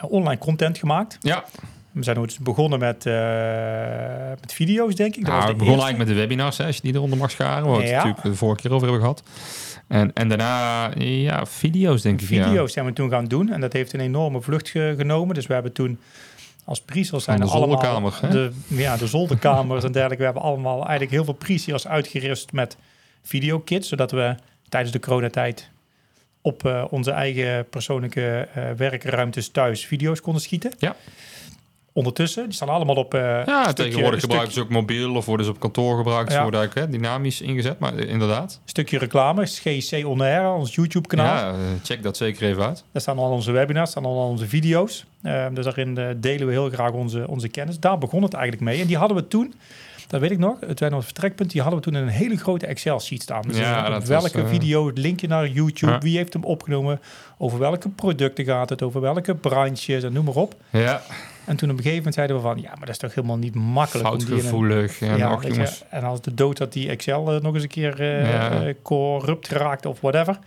online 0.00 0.38
content 0.38 0.78
gemaakt. 0.78 1.16
Ja, 1.20 1.44
We 1.92 2.02
zijn 2.04 2.18
ooit 2.18 2.38
begonnen 2.40 2.78
met, 2.78 3.06
eh, 3.06 3.14
met 4.40 4.52
video's, 4.52 4.94
denk 4.94 5.16
ik. 5.16 5.20
Dat 5.24 5.30
nou, 5.30 5.40
was 5.42 5.50
we 5.50 5.56
begonnen 5.56 5.84
eigenlijk 5.84 5.98
met 5.98 6.08
de 6.18 6.22
webinars, 6.22 6.58
hè, 6.58 6.66
als 6.66 6.76
je 6.76 6.82
die 6.82 6.94
eronder 6.94 7.18
mag 7.18 7.30
scharen. 7.30 7.64
Waar 7.68 7.76
we 7.76 7.80
het 7.82 7.90
Ja. 7.90 7.96
natuurlijk 7.96 8.22
de 8.22 8.34
vorige 8.34 8.60
keer 8.62 8.70
over 8.72 8.82
hebben 8.88 9.00
gehad. 9.02 9.22
En, 9.88 10.12
en 10.12 10.28
daarna, 10.28 10.90
ja, 10.98 11.46
video's 11.46 12.02
denk 12.02 12.20
ik. 12.20 12.28
ja. 12.28 12.44
Video's 12.44 12.72
zijn 12.72 12.84
we 12.86 12.92
toen 12.92 13.10
gaan 13.10 13.24
doen 13.24 13.50
en 13.52 13.60
dat 13.60 13.72
heeft 13.72 13.92
een 13.92 14.00
enorme 14.00 14.40
vlucht 14.40 14.68
ge- 14.68 14.94
genomen. 14.96 15.34
Dus 15.34 15.46
we 15.46 15.52
hebben 15.54 15.72
toen 15.72 15.98
als 16.64 16.80
pre-sales 16.80 17.24
zijn 17.24 17.40
de 17.40 17.46
allemaal 17.46 18.12
hè? 18.20 18.28
de, 18.28 18.50
ja, 18.68 18.96
de 18.96 19.06
zolderkamers 19.06 19.84
en 19.84 19.92
dergelijke. 19.92 20.18
We 20.18 20.24
hebben 20.32 20.42
allemaal 20.42 20.80
eigenlijk 20.80 21.10
heel 21.10 21.24
veel 21.24 21.34
pre-sales 21.34 21.86
uitgerust 21.88 22.52
met 22.52 22.76
videokits, 23.22 23.88
zodat 23.88 24.10
we 24.10 24.34
tijdens 24.68 24.92
de 24.92 25.00
coronatijd 25.00 25.70
op 26.40 26.66
eh, 26.66 26.84
onze 26.90 27.10
eigen 27.10 27.68
persoonlijke 27.68 28.48
eh, 28.54 28.70
werkruimtes 28.76 29.48
thuis 29.50 29.86
video's 29.86 30.20
konden 30.20 30.42
schieten. 30.42 30.72
Ja. 30.78 30.96
Ondertussen, 31.94 32.44
die 32.44 32.52
staan 32.52 32.68
allemaal 32.68 32.94
op. 32.96 33.14
eh, 33.14 33.20
Ja, 33.20 33.62
stukje- 33.64 33.82
tegenwoordig 33.84 34.20
gebruiken 34.20 34.52
ze 34.52 34.60
ook 34.60 34.68
mobiel 34.68 35.14
of 35.14 35.26
worden 35.26 35.46
ze 35.46 35.52
op 35.52 35.60
kantoor 35.60 35.96
gebruikt. 35.96 36.30
Ze 36.30 36.36
Ja. 36.36 36.42
worden 36.42 36.60
eigenlijk 36.60 36.90
hè, 36.92 36.98
dynamisch 36.98 37.40
ingezet, 37.40 37.78
maar 37.78 37.94
eh, 37.96 38.08
inderdaad. 38.10 38.60
stukje 38.64 38.98
reclame, 38.98 39.46
GC 39.46 40.06
On 40.06 40.20
Air, 40.20 40.52
ons 40.52 40.74
YouTube-kanaal. 40.74 41.36
Ja, 41.36 41.50
eh, 41.50 41.58
check 41.82 42.02
dat 42.02 42.16
zeker 42.16 42.42
even 42.48 42.64
uit. 42.66 42.84
Daar 42.92 43.02
staan 43.02 43.18
al 43.18 43.30
onze 43.30 43.52
webinars, 43.52 43.90
staan 43.90 44.04
al 44.04 44.28
onze 44.28 44.46
video's. 44.48 45.04
Ehm, 45.22 45.54
dus 45.54 45.64
daarin 45.64 46.16
delen 46.20 46.46
we 46.46 46.52
heel 46.52 46.70
graag 46.70 46.90
onze, 46.90 47.28
onze 47.28 47.48
kennis. 47.48 47.80
Daar 47.80 47.98
begon 47.98 48.22
het 48.22 48.32
eigenlijk 48.34 48.64
mee. 48.64 48.80
En 48.80 48.86
die 48.86 48.96
hadden 48.96 49.16
we 49.16 49.28
toen, 49.28 49.54
dat 50.08 50.20
weet 50.20 50.30
ik 50.30 50.38
nog, 50.38 50.56
het 50.66 50.80
werd 50.80 50.92
ons 50.92 51.04
vertrekpunt, 51.04 51.50
die 51.50 51.60
hadden 51.60 51.78
we 51.80 51.84
toen 51.84 51.94
in 51.96 52.02
een 52.02 52.08
hele 52.08 52.36
grote 52.36 52.66
Excel-sheet 52.66 53.22
staan. 53.22 53.42
Dus 53.42 53.58
Ja, 53.58 53.86
op 53.86 53.92
dat 53.92 54.04
welke 54.08 54.40
was, 54.42 54.50
video, 54.50 54.86
het 54.86 54.98
linkje 54.98 55.26
naar 55.28 55.48
YouTube, 55.48 55.92
Ja. 55.92 55.98
wie 55.98 56.16
heeft 56.16 56.32
hem 56.32 56.44
opgenomen, 56.44 57.00
over 57.38 57.58
welke 57.58 57.88
producten 57.88 58.44
gaat 58.44 58.68
het, 58.68 58.82
over 58.82 59.00
welke 59.00 59.34
branches 59.34 60.02
en 60.02 60.12
noem 60.12 60.24
maar 60.24 60.34
op. 60.34 60.54
Ja, 60.70 61.02
En 61.52 61.58
toen 61.58 61.70
op 61.70 61.76
een 61.76 61.82
gegeven 61.82 62.04
moment 62.04 62.14
zeiden 62.14 62.36
we 62.36 62.42
van, 62.42 62.60
ja, 62.60 62.68
maar 62.68 62.78
dat 62.80 62.88
is 62.88 62.98
toch 62.98 63.14
helemaal 63.14 63.36
niet 63.36 63.54
makkelijk 63.54 64.08
een 64.08 64.20
foutgevoelig. 64.20 65.00
En 65.00 65.16
ja, 65.16 65.32
och, 65.32 65.42
je, 65.42 65.78
en 65.88 66.04
als 66.04 66.20
de 66.20 66.34
dood 66.34 66.56
dat 66.56 66.72
die 66.72 66.88
Excel 66.88 67.32
eh, 67.32 67.40
nog 67.40 67.54
eens 67.54 67.62
een 67.62 67.68
keer 67.68 68.00
eh, 68.00 68.30
Ja. 68.32 68.64
eh, 68.66 68.74
corrupt 68.82 69.48
geraakt 69.48 69.86
of 69.86 70.00
whatever. 70.00 70.38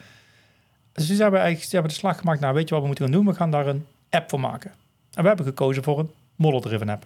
Dus 0.92 1.08
toen 1.08 1.16
hebben 1.16 1.32
we 1.34 1.38
eigenlijk 1.38 1.64
ze 1.70 1.74
hebben 1.74 1.92
de 1.92 1.98
slag 1.98 2.18
gemaakt. 2.20 2.40
Nou, 2.40 2.54
weet 2.54 2.64
je 2.68 2.74
wat 2.74 2.82
we 2.82 2.88
moeten 2.88 3.06
gaan 3.06 3.14
doen? 3.14 3.26
We 3.26 3.34
gaan 3.34 3.52
daar 3.52 3.68
een 3.68 3.86
app 4.10 4.30
voor 4.30 4.40
maken. 4.40 4.72
En 5.14 5.22
we 5.22 5.28
hebben 5.28 5.46
gekozen 5.46 5.84
voor 5.84 6.00
een 6.00 6.10
model-driven 6.36 6.90
app. 6.90 7.06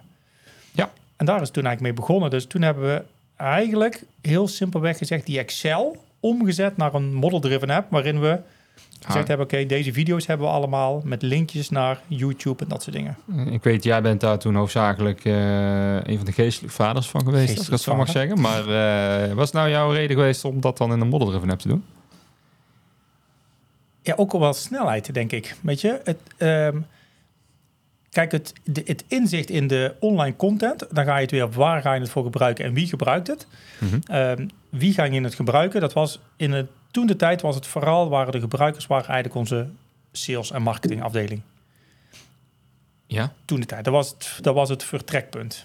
Ja. 0.72 0.90
En 1.16 1.26
daar 1.26 1.40
is 1.42 1.50
toen 1.50 1.64
eigenlijk 1.66 1.96
mee 1.96 2.06
begonnen. 2.06 2.30
Dus 2.30 2.46
toen 2.46 2.62
hebben 2.62 2.84
we 2.84 3.02
eigenlijk 3.36 4.02
heel 4.20 4.48
simpelweg 4.48 4.98
gezegd 4.98 5.26
die 5.26 5.38
Excel 5.38 6.04
omgezet 6.20 6.76
naar 6.76 6.94
een 6.94 7.14
model-driven 7.14 7.70
app, 7.70 7.90
waarin 7.90 8.20
we 8.20 8.38
gezegd 9.00 9.22
Ah, 9.22 9.28
hebben, 9.28 9.46
oké, 9.46 9.66
deze 9.66 9.92
video's 9.92 10.26
hebben 10.26 10.46
we 10.46 10.52
allemaal 10.52 11.00
met 11.04 11.22
linkjes 11.22 11.70
naar 11.70 12.00
YouTube 12.06 12.62
en 12.62 12.68
dat 12.68 12.82
soort 12.82 12.96
dingen. 12.96 13.16
ik 13.50 13.62
weet, 13.62 13.84
jij 13.84 14.02
bent 14.02 14.20
daar 14.20 14.38
toen 14.38 14.54
hoofdzakelijk 14.54 15.24
eh, 15.24 15.94
een 15.94 16.16
van 16.16 16.24
de 16.24 16.32
geestelijke 16.32 16.76
vaders 16.76 17.08
van 17.08 17.24
geweest, 17.24 17.56
als 17.56 17.64
ik 17.64 17.70
dat 17.70 17.80
zo 17.80 17.96
mag 17.96 18.10
zeggen. 18.10 18.40
Maar 18.40 18.68
eh 18.68 19.34
was 19.34 19.52
nou 19.52 19.68
jouw 19.70 19.90
reden 19.90 20.16
geweest 20.16 20.44
om 20.44 20.60
dat 20.60 20.76
dan 20.76 20.92
in 20.92 21.00
een 21.00 21.08
model-driven 21.08 21.50
app 21.50 21.60
te 21.60 21.68
doen? 21.68 21.84
Ja, 24.02 24.14
ook 24.16 24.32
al 24.32 24.40
wel 24.40 24.52
snelheid, 24.52 25.14
denk 25.14 25.32
ik. 25.32 25.56
Weet 25.60 25.80
je, 25.80 26.00
het, 26.04 26.18
ehm, 26.36 26.78
kijk, 28.10 28.32
het, 28.32 28.52
de, 28.64 28.82
het 28.84 29.04
inzicht 29.08 29.50
in 29.50 29.66
de 29.66 29.94
online 30.00 30.36
content, 30.36 30.86
dan 30.90 31.04
ga 31.04 31.14
je 31.16 31.22
het 31.22 31.30
weer 31.30 31.44
op 31.44 31.54
waar 31.54 31.82
ga 31.82 31.94
je 31.94 32.00
het 32.00 32.10
voor 32.10 32.24
gebruiken 32.24 32.64
en 32.64 32.74
wie 32.74 32.86
gebruikt 32.86 33.26
het. 33.26 33.46
Mhm. 33.78 33.98
Ehm, 34.04 34.46
wie 34.68 34.92
ga 34.92 35.04
je 35.04 35.20
het 35.20 35.34
gebruiken? 35.34 35.80
Dat 35.80 35.92
was 35.92 36.20
in 36.36 36.52
het, 36.52 36.70
toen 36.90 37.06
de 37.06 37.16
tijd 37.16 37.40
was 37.40 37.54
het 37.54 37.66
vooral, 37.66 38.08
waren 38.08 38.32
de 38.32 38.40
gebruikers 38.40 38.86
waren 38.86 39.06
eigenlijk 39.06 39.34
onze 39.34 39.68
sales- 40.12 40.50
en 40.50 40.62
marketingafdeling. 40.62 41.42
Ja, 43.06 43.32
Toen 43.44 43.60
de 43.60 43.66
tijd, 43.66 43.84
dat 43.84 43.92
was 43.92 44.10
het, 44.10 44.38
dat 44.40 44.54
was 44.54 44.68
het 44.68 44.84
vertrekpunt. 44.84 45.64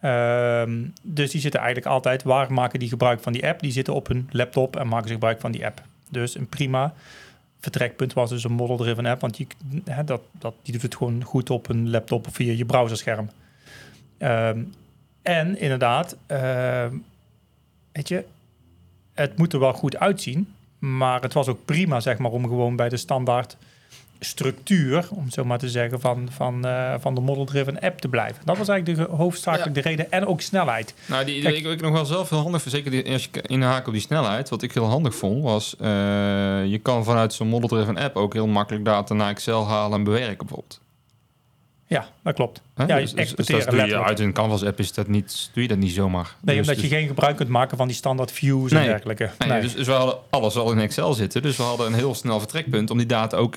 Ehm, 0.00 0.84
dus 1.02 1.30
die 1.30 1.40
zitten 1.40 1.60
eigenlijk 1.60 1.90
altijd, 1.92 2.22
waar 2.22 2.52
maken 2.52 2.78
die 2.78 2.88
gebruik 2.88 3.20
van 3.20 3.32
die 3.32 3.46
app? 3.46 3.60
Die 3.60 3.72
zitten 3.72 3.94
op 3.94 4.06
hun 4.08 4.28
laptop 4.30 4.76
en 4.76 4.88
maken 4.88 5.06
ze 5.06 5.12
gebruik 5.12 5.40
van 5.40 5.52
die 5.52 5.66
app. 5.66 5.82
Dus 6.10 6.34
een 6.34 6.48
prima 6.48 6.94
vertrekpunt 7.60 8.12
was 8.12 8.30
dus 8.30 8.44
een 8.44 8.52
model-driven 8.52 9.06
app, 9.06 9.20
want 9.20 9.36
die, 9.36 9.46
hè, 9.84 10.04
dat, 10.04 10.20
dat, 10.32 10.54
die 10.62 10.72
doet 10.72 10.82
het 10.82 10.96
gewoon 10.96 11.22
goed 11.22 11.50
op 11.50 11.68
een 11.68 11.90
laptop 11.90 12.26
of 12.26 12.34
via 12.34 12.52
je 12.52 12.64
browserscherm. 12.64 13.30
Ehm, 14.18 14.62
en 15.22 15.58
inderdaad, 15.58 16.16
ehm, 16.26 16.96
weet 17.92 18.08
je, 18.08 18.24
het 19.18 19.38
moet 19.38 19.52
er 19.52 19.58
wel 19.58 19.72
goed 19.72 19.96
uitzien, 19.96 20.54
maar 20.78 21.20
het 21.22 21.32
was 21.32 21.48
ook 21.48 21.64
prima, 21.64 22.00
zeg 22.00 22.18
maar, 22.18 22.30
om 22.30 22.42
gewoon 22.42 22.76
bij 22.76 22.88
de 22.88 22.96
standaard 22.96 23.56
structuur, 24.20 25.08
om 25.10 25.24
het 25.24 25.34
zo 25.34 25.44
maar 25.44 25.58
te 25.58 25.68
zeggen, 25.68 26.00
van, 26.00 26.28
van, 26.30 26.66
eh, 26.66 26.94
van 27.00 27.14
de 27.14 27.20
model-driven 27.20 27.80
app 27.80 28.00
te 28.00 28.08
blijven. 28.08 28.42
Dat 28.44 28.58
was 28.58 28.68
eigenlijk 28.68 29.08
de 29.08 29.16
hoofdzakelijk 29.16 29.74
de 29.74 29.80
reden. 29.80 30.10
En 30.12 30.26
ook 30.26 30.40
snelheid. 30.40 30.94
Nou, 31.06 31.24
die, 31.24 31.42
Kijk- 31.42 31.56
ik, 31.56 31.66
ik 31.66 31.80
nog 31.80 31.92
wel 31.92 32.04
zelf 32.04 32.30
heel 32.30 32.38
handig, 32.42 32.62
zeker 32.66 32.90
die, 32.90 33.12
als 33.12 33.28
je 33.32 33.42
inhaakt 33.42 33.86
op 33.86 33.92
die 33.92 34.02
snelheid. 34.02 34.48
Wat 34.48 34.62
ik 34.62 34.72
heel 34.72 34.84
handig 34.84 35.14
vond, 35.14 35.42
was 35.42 35.76
eh, 35.76 35.88
je 36.66 36.78
kan 36.82 37.04
vanuit 37.04 37.32
zo'n 37.34 37.48
model-driven 37.48 37.96
app 37.96 38.16
ook 38.16 38.32
heel 38.32 38.46
makkelijk 38.46 38.84
data 38.84 39.14
naar 39.14 39.30
Excel 39.30 39.66
halen 39.66 39.98
en 39.98 40.04
bewerken 40.04 40.36
bijvoorbeeld. 40.46 40.80
Ja, 41.88 42.06
dat 42.22 42.34
klopt. 42.34 42.62
Ja, 42.76 42.86
dus, 42.86 42.94
dus- 42.96 43.10
dus 43.10 43.20
exporteren 43.20 43.60
dat 43.60 43.70
doe 43.70 43.74
je 43.80 43.86
letterlijk. 43.86 44.08
uit 44.08 44.20
een 44.20 44.32
Canvas-app 44.32 44.78
is 44.78 44.92
dat 44.92 45.06
niet, 45.08 45.50
doe 45.52 45.62
je 45.62 45.68
dat 45.68 45.78
niet 45.78 45.92
zomaar. 45.92 46.34
Nee, 46.40 46.56
Dus- 46.56 46.68
omdat 46.68 46.82
je 46.84 46.88
geen 46.96 47.06
gebruik 47.06 47.36
kunt 47.36 47.48
maken 47.48 47.76
van 47.76 47.86
die 47.86 47.96
standaard 47.96 48.32
views 48.32 48.72
Nee. 48.72 48.82
en 48.82 48.88
dergelijke. 48.88 49.30
Nee, 49.38 49.48
Nee, 49.48 49.60
Dus, 49.60 49.74
dus 49.74 49.86
we 49.86 49.92
hadden 49.92 50.16
alles 50.30 50.56
al 50.56 50.72
in 50.72 50.78
Excel 50.78 51.14
zitten. 51.14 51.42
Dus 51.42 51.56
we 51.56 51.62
hadden 51.62 51.86
een 51.86 51.94
heel 51.94 52.14
snel 52.14 52.38
vertrekpunt 52.38 52.90
om 52.90 52.98
die 52.98 53.06
data 53.06 53.36
ook 53.36 53.56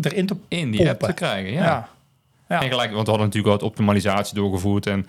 Erin 0.00 0.26
te... 0.26 0.36
in 0.48 0.70
die 0.70 0.88
app 0.88 1.00
te 1.02 1.12
krijgen. 1.12 1.52
Ja. 1.52 1.62
Ja. 1.64 1.88
Ja. 2.48 2.62
En 2.62 2.68
gelijk, 2.68 2.92
want 2.92 3.04
we 3.04 3.10
hadden 3.10 3.28
natuurlijk 3.28 3.54
wat 3.60 3.62
optimalisatie 3.62 4.34
doorgevoerd. 4.34 4.86
En, 4.86 5.06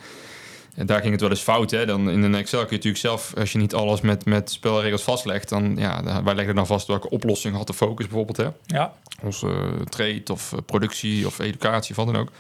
en 0.76 0.86
daar 0.86 1.00
ging 1.00 1.12
het 1.12 1.22
wel 1.22 1.30
eens 1.30 1.42
fout. 1.42 1.72
Hè? 1.72 1.86
Dan 1.86 2.10
in 2.10 2.24
een 2.24 2.36
Excel 2.36 2.60
kun 2.60 2.68
je 2.70 2.76
natuurlijk 2.76 3.04
zelf, 3.04 3.34
als 3.38 3.52
je 3.52 3.58
niet 3.58 3.74
alles 3.74 4.02
met, 4.02 4.26
met 4.26 4.52
spelregels 4.52 5.02
vastlegt, 5.04 5.50
dan 5.50 5.76
ja, 5.78 6.24
wij 6.24 6.36
leggen 6.36 6.56
dan 6.56 6.68
vast 6.68 6.88
welke 6.88 7.10
oplossing 7.10 7.56
had 7.56 7.68
de 7.68 7.74
focus 7.74 8.06
bijvoorbeeld. 8.08 8.38
Hè? 8.38 8.48
ja. 8.78 8.94
Onze 9.24 9.48
eh, 9.48 9.82
trade 9.90 10.24
of 10.32 10.54
eh, 10.54 10.60
productie 10.66 11.26
of 11.26 11.40
educatie 11.40 11.90
of 11.98 12.06
wat 12.06 12.14
dan 12.14 12.22
ook. 12.22 12.32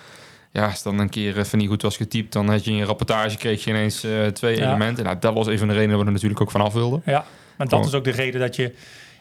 Ja, 0.52 0.66
als 0.68 0.84
dan 0.84 1.00
een 1.00 1.10
keer 1.10 1.38
even 1.38 1.58
niet 1.58 1.68
goed 1.70 1.82
was 1.82 1.98
getypt, 1.98 2.34
dan 2.34 2.50
had 2.50 2.64
je 2.66 2.72
in 2.72 2.78
je 2.78 2.86
rapportage 2.86 3.38
kreeg 3.38 3.64
je 3.64 3.70
ineens 3.70 4.04
eh, 4.04 4.26
twee 4.28 4.58
Ja. 4.58 4.68
elementen. 4.68 5.04
Nou, 5.04 5.18
dat 5.20 5.34
was 5.34 5.48
even 5.48 5.68
de 5.68 5.74
reden 5.74 5.90
dat 5.90 6.00
we 6.00 6.06
er 6.06 6.12
natuurlijk 6.12 6.42
ook 6.42 6.52
vanaf 6.52 6.74
wilden. 6.74 7.02
Ja, 7.06 7.12
maar 7.12 7.26
dat 7.58 7.70
Gewoon- 7.70 7.86
is 7.86 7.94
ook 7.94 8.04
de 8.04 8.12
reden 8.12 8.40
dat 8.40 8.56
je 8.56 8.74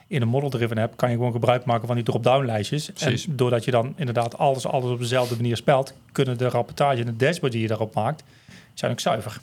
In 0.06 0.22
een 0.22 0.28
model-driven 0.28 0.78
app 0.78 0.96
kan 0.96 1.10
je 1.10 1.16
gewoon 1.16 1.32
gebruik 1.32 1.64
maken 1.64 1.86
van 1.86 1.96
die 1.96 2.04
drop-down 2.04 2.44
lijstjes. 2.46 2.90
Precies. 2.90 3.26
En 3.26 3.36
doordat 3.36 3.64
je 3.64 3.70
dan 3.70 3.94
inderdaad 3.96 4.38
alles, 4.38 4.66
alles 4.66 4.90
op 4.90 4.98
dezelfde 4.98 5.36
manier 5.36 5.56
spelt, 5.56 5.94
kunnen 6.12 6.38
de 6.38 6.48
rapportage 6.48 7.00
en 7.00 7.06
de 7.06 7.16
dashboard 7.16 7.52
die 7.52 7.62
je 7.62 7.68
daarop 7.68 7.94
maakt, 7.94 8.22
zijn 8.74 8.90
ook 8.92 9.00
zuiver. 9.00 9.40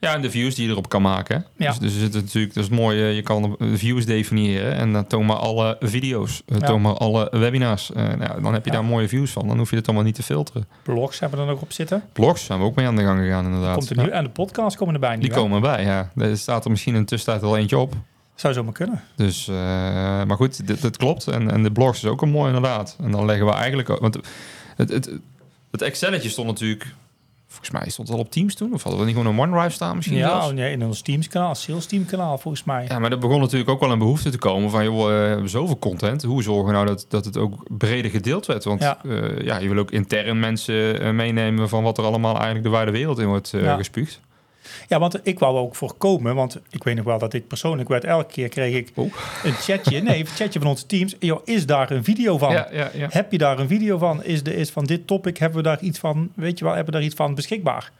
Ja, 0.00 0.14
en 0.14 0.22
de 0.22 0.30
views 0.30 0.54
die 0.54 0.64
je 0.66 0.70
erop 0.70 0.88
kan 0.88 1.02
maken. 1.02 1.46
Ja. 1.56 1.68
Dus, 1.70 1.78
dus 1.78 1.94
er 1.94 2.00
zit 2.00 2.12
natuurlijk, 2.12 2.54
dat 2.54 2.62
is 2.64 2.70
het 2.70 2.78
mooie, 2.78 3.04
je 3.04 3.22
kan 3.22 3.56
de 3.58 3.76
views 3.76 4.04
definiëren 4.06 4.72
en 4.74 4.92
dan 4.92 5.06
toon 5.06 5.26
maar 5.26 5.36
alle 5.36 5.76
video's, 5.80 6.42
eh, 6.46 6.58
Ja. 6.58 6.66
toon 6.66 6.80
maar 6.80 6.94
alle 6.96 7.28
webinars. 7.30 7.92
Eh, 7.92 8.04
nou, 8.14 8.42
dan 8.42 8.52
heb 8.52 8.64
je 8.64 8.70
Ja. 8.70 8.76
daar 8.76 8.84
mooie 8.86 9.08
views 9.08 9.30
van, 9.30 9.48
dan 9.48 9.58
hoef 9.58 9.70
je 9.70 9.76
het 9.76 9.86
allemaal 9.86 10.04
niet 10.04 10.14
te 10.14 10.22
filteren. 10.22 10.68
Blogs 10.82 11.18
hebben 11.18 11.38
er 11.40 11.46
nog 11.46 11.60
op 11.60 11.72
zitten. 11.72 12.02
Blogs 12.12 12.44
zijn 12.44 12.58
we 12.58 12.64
ook 12.64 12.74
mee 12.74 12.86
aan 12.86 12.96
de 12.96 13.02
gang 13.02 13.20
gegaan 13.20 13.44
inderdaad. 13.44 13.74
Komt 13.76 13.90
er 13.90 13.96
Ja. 13.96 14.02
nu, 14.02 14.08
en 14.10 14.24
de 14.24 14.30
podcasts 14.30 14.76
komen 14.78 14.94
erbij 14.94 15.14
nu. 15.14 15.20
Die 15.20 15.30
hè? 15.30 15.36
komen 15.36 15.60
bij, 15.60 15.84
ja. 15.84 16.10
Er 16.16 16.36
staat 16.38 16.64
er 16.64 16.70
misschien 16.70 16.94
in 16.94 17.00
de 17.00 17.06
tussentijd 17.06 17.42
al 17.44 17.56
eentje 17.56 17.78
op. 17.78 17.94
Zou 18.34 18.54
zomaar 18.54 18.72
kunnen. 18.72 19.02
Dus, 19.16 19.48
eh, 19.48 19.54
maar 20.24 20.36
goed, 20.36 20.66
dit, 20.66 20.82
dit 20.82 20.96
klopt. 20.96 21.26
En, 21.26 21.50
en 21.50 21.62
de 21.62 21.72
blogs 21.72 21.98
is 21.98 22.10
ook 22.10 22.22
een 22.22 22.30
mooi 22.30 22.46
inderdaad. 22.46 22.96
En 23.02 23.10
dan 23.10 23.24
leggen 23.24 23.46
we 23.46 23.52
eigenlijk... 23.52 23.90
ook- 23.90 24.00
Want 24.00 24.18
het, 24.76 24.90
het, 24.90 25.10
het 25.70 25.82
Excelletje 25.82 26.28
stond 26.28 26.48
natuurlijk... 26.48 26.94
Volgens 27.50 27.70
mij 27.70 27.88
stond 27.90 28.08
het 28.08 28.16
al 28.16 28.22
op 28.22 28.30
Teams 28.30 28.54
toen. 28.54 28.72
Of 28.74 28.82
hadden 28.82 29.00
we 29.00 29.06
niet 29.06 29.16
gewoon 29.16 29.32
een 29.32 29.40
OneDrive 29.40 29.70
staan 29.74 29.96
misschien 29.96 30.16
Ja, 30.18 30.28
zelfs? 30.40 30.52
nee, 30.52 30.72
in 30.72 30.84
ons 30.84 31.00
Teams 31.02 31.28
kanaal, 31.28 31.54
sales 31.54 31.86
team 31.86 32.04
kanaal 32.04 32.38
volgens 32.38 32.64
mij. 32.64 32.84
Ja, 32.88 32.98
maar 32.98 33.10
er 33.12 33.18
begon 33.18 33.40
natuurlijk 33.40 33.70
ook 33.70 33.80
wel 33.80 33.90
een 33.90 33.98
behoefte 33.98 34.30
te 34.30 34.38
komen 34.38 34.70
van... 34.70 34.84
joh, 34.84 35.00
eh, 35.00 35.06
we 35.22 35.28
hebben 35.28 35.48
zoveel 35.48 35.78
content. 35.78 36.22
Hoe 36.22 36.42
zorgen 36.42 36.66
we 36.66 36.72
nou 36.72 36.86
dat, 36.86 37.06
dat 37.08 37.24
het 37.24 37.36
ook 37.36 37.78
breder 37.78 38.10
gedeeld 38.10 38.46
werd? 38.46 38.64
Want 38.64 38.80
Ja. 38.82 38.98
ja. 39.02 39.28
ja, 39.42 39.58
je 39.58 39.68
wil 39.68 39.78
ook 39.78 39.90
intern 39.90 40.40
mensen 40.40 41.00
eh, 41.00 41.10
meenemen... 41.12 41.68
van 41.68 41.82
wat 41.82 41.98
er 41.98 42.04
allemaal 42.04 42.34
eigenlijk 42.34 42.64
de 42.64 42.70
wijde 42.70 42.90
wereld 42.90 43.18
in 43.18 43.26
wordt 43.26 43.54
eh 43.54 43.62
Ja. 43.62 43.76
gespuugd. 43.76 44.20
Ja, 44.88 44.98
want 44.98 45.20
ik 45.22 45.38
wou 45.38 45.56
ook 45.56 45.74
voorkomen, 45.76 46.34
want 46.34 46.58
ik 46.70 46.84
weet 46.84 46.96
nog 46.96 47.04
wel 47.04 47.18
dat 47.18 47.32
ik 47.32 47.46
persoonlijk 47.46 47.88
werd, 47.88 48.04
elke 48.04 48.32
keer 48.32 48.48
kreeg 48.48 48.74
ik 48.74 48.90
Oh. 48.94 49.12
een 49.44 49.52
chatje, 49.52 50.00
nee, 50.02 50.20
een 50.20 50.26
chatje 50.26 50.58
van 50.58 50.68
onze 50.68 50.86
teams. 50.86 51.14
Joh, 51.18 51.40
is 51.44 51.66
daar 51.66 51.90
een 51.90 52.04
video 52.04 52.38
van? 52.38 52.52
Ja, 52.52 52.68
ja, 52.72 52.90
ja. 52.94 53.06
Heb 53.10 53.32
je 53.32 53.38
daar 53.38 53.58
een 53.58 53.68
video 53.68 53.98
van? 53.98 54.24
Is, 54.24 54.42
de, 54.42 54.54
is 54.54 54.70
van 54.70 54.84
dit 54.84 55.06
topic, 55.06 55.36
hebben 55.36 55.58
we 55.58 55.64
daar 55.64 55.80
iets 55.80 55.98
van, 55.98 56.30
weet 56.34 56.58
je 56.58 56.64
wel, 56.64 56.74
hebben 56.74 56.92
we 56.92 56.98
daar 56.98 57.08
iets 57.08 57.16
van 57.16 57.34
beschikbaar? 57.34 57.90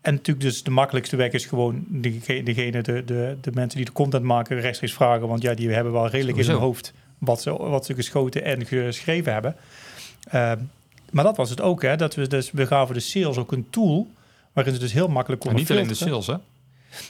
En 0.00 0.14
natuurlijk 0.14 0.46
dus 0.46 0.62
de 0.62 0.70
makkelijkste 0.70 1.16
weg 1.16 1.32
is 1.32 1.46
gewoon 1.46 1.84
degene, 1.88 2.82
de, 2.82 3.04
de, 3.04 3.36
de 3.40 3.50
mensen 3.54 3.76
die 3.76 3.86
de 3.86 3.92
content 3.92 4.24
maken 4.24 4.60
rechtstreeks 4.60 4.94
vragen. 4.94 5.28
Want 5.28 5.42
ja, 5.42 5.54
die 5.54 5.70
hebben 5.70 5.92
wel 5.92 6.08
redelijk 6.08 6.38
in 6.38 6.46
hun 6.46 6.56
hoofd 6.56 6.92
wat 7.18 7.42
ze, 7.42 7.56
wat 7.56 7.86
ze 7.86 7.94
geschoten 7.94 8.44
en 8.44 8.66
geschreven 8.66 9.32
hebben. 9.32 9.56
Ehm, 10.30 10.58
maar 11.10 11.24
dat 11.24 11.36
was 11.36 11.50
het 11.50 11.60
ook, 11.60 11.82
hè. 11.82 11.96
Dat 11.96 12.14
we 12.14 12.28
dus, 12.28 12.50
we 12.50 12.66
gaven 12.66 12.94
de 12.94 13.00
sales 13.00 13.36
ook 13.36 13.52
een 13.52 13.66
tool 13.70 14.08
waarin 14.52 14.74
ze 14.74 14.80
dus 14.80 14.92
heel 14.92 15.08
makkelijk 15.08 15.40
konden 15.42 15.60
niet 15.60 15.70
alleen 15.70 15.88
de 15.88 15.94
sales, 15.94 16.26
hè? 16.26 16.34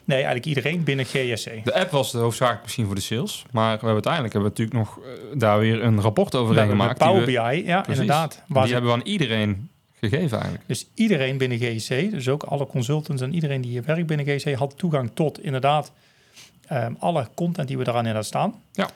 Nee, 0.04 0.16
eigenlijk 0.16 0.46
iedereen 0.46 0.84
binnen 0.84 1.04
GSC. 1.04 1.64
De 1.64 1.74
app 1.74 1.90
was 1.90 2.12
de 2.12 2.18
hoofdzakelijk 2.18 2.62
misschien 2.62 2.86
voor 2.86 2.94
de 2.94 3.00
sales. 3.00 3.44
Maar 3.50 3.64
we 3.78 3.86
hebben 3.86 3.92
uiteindelijk 3.92 4.32
hebben 4.34 4.52
we 4.52 4.58
natuurlijk 4.62 4.88
nog 4.88 4.98
eh, 5.06 5.38
daar 5.40 5.58
weer 5.58 5.82
een 5.82 6.00
rapport 6.00 6.34
over 6.34 6.52
We 6.54 6.58
hebben 6.60 6.76
gemaakt. 6.78 6.98
Power 6.98 7.20
we- 7.20 7.24
BI, 7.26 7.32
ja, 7.66 7.80
Precies. 7.80 8.00
inderdaad. 8.00 8.42
Die 8.48 8.66
ze- 8.66 8.72
hebben 8.72 8.90
we 8.90 8.96
aan 8.96 9.06
iedereen 9.06 9.68
gegeven 10.00 10.32
eigenlijk. 10.38 10.62
dus 10.66 10.86
iedereen 10.94 11.38
binnen 11.38 11.58
GSC, 11.58 12.10
dus 12.10 12.28
ook 12.28 12.42
alle 12.42 12.66
consultants 12.66 13.22
en 13.22 13.34
iedereen 13.34 13.60
die 13.60 13.70
hier 13.70 13.82
werkt 13.84 14.06
binnen 14.06 14.26
GSC, 14.26 14.54
had 14.54 14.78
toegang 14.78 15.10
tot 15.14 15.42
inderdaad 15.42 15.92
ehm, 16.66 16.92
alle 16.98 17.28
content 17.34 17.68
die 17.68 17.78
we 17.78 17.86
eraan 17.88 18.06
in 18.06 18.24
staan. 18.24 18.54
Ja. 18.72 18.88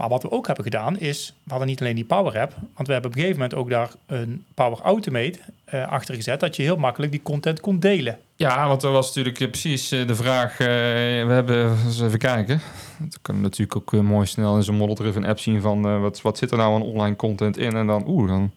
Maar 0.00 0.08
wat 0.08 0.22
we 0.22 0.30
ook 0.30 0.46
hebben 0.46 0.64
gedaan 0.64 0.98
is, 0.98 1.34
we 1.42 1.50
hadden 1.50 1.68
niet 1.68 1.80
alleen 1.80 1.94
die 1.94 2.04
Power 2.04 2.40
App, 2.40 2.54
want 2.74 2.86
we 2.86 2.92
hebben 2.92 3.10
op 3.10 3.16
een 3.16 3.22
gegeven 3.22 3.40
moment 3.40 3.54
ook 3.54 3.70
daar 3.70 3.90
een 4.06 4.44
Power 4.54 4.78
Automate 4.82 5.38
eh, 5.64 5.88
achter 5.88 6.14
gezet, 6.14 6.40
dat 6.40 6.56
je 6.56 6.62
heel 6.62 6.76
makkelijk 6.76 7.12
die 7.12 7.22
content 7.22 7.60
kon 7.60 7.78
delen. 7.78 8.18
Ja, 8.36 8.68
want 8.68 8.82
er 8.82 8.90
was 8.90 9.06
natuurlijk 9.06 9.40
eh, 9.40 9.48
precies 9.48 9.90
eh, 9.90 10.06
de 10.06 10.14
vraag. 10.14 10.58
we 10.58 10.64
hebben 11.28 11.76
eens 11.84 12.00
even 12.00 12.18
kijken. 12.18 12.60
Dat 12.98 13.18
kunnen 13.22 13.42
we 13.42 13.48
natuurlijk 13.48 13.76
ook 13.76 14.02
mooi 14.02 14.26
snel 14.26 14.56
in 14.56 14.62
zo'n 14.62 14.76
model-driven 14.76 15.24
app 15.24 15.38
zien 15.38 15.60
van 15.60 16.00
wat, 16.00 16.22
wat 16.22 16.38
zit 16.38 16.50
er 16.50 16.56
nou 16.56 16.74
aan 16.74 16.82
online 16.82 17.16
content 17.16 17.58
in. 17.58 17.76
En 17.76 17.86
dan, 17.86 18.04
oeh, 18.06 18.28
dan 18.28 18.50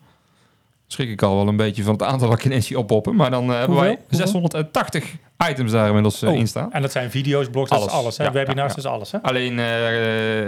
schrik 0.88 1.10
ik 1.10 1.22
al 1.22 1.36
wel 1.36 1.48
een 1.48 1.56
beetje 1.56 1.84
van 1.84 1.94
het 1.94 2.04
aantal 2.04 2.28
wat 2.28 2.46
ik 2.46 2.64
zie 2.64 2.80
oppoppen. 2.80 3.16
Maar 3.16 3.32
dan 3.32 3.50
hebben 3.50 3.78
wij 3.78 3.88
Hoeveel? 3.88 4.18
680 4.18 5.16
items 5.50 5.72
daar 5.72 5.88
inmiddels 5.88 6.22
eh, 6.22 6.30
Oh. 6.30 6.36
in 6.36 6.48
staan. 6.48 6.72
En 6.74 6.82
dat 6.82 6.92
zijn 6.92 7.12
video's, 7.12 7.50
blogs, 7.50 7.70
dat 7.70 7.80
is 7.80 7.86
Alles. 7.86 7.96
alles. 8.00 8.18
Hè? 8.18 8.24
Ja, 8.24 8.32
Webinars, 8.32 8.76
is 8.76 8.86
alles. 8.86 9.12
Hè? 9.12 9.22
Alleen, 9.22 9.60
eh, 9.60 9.66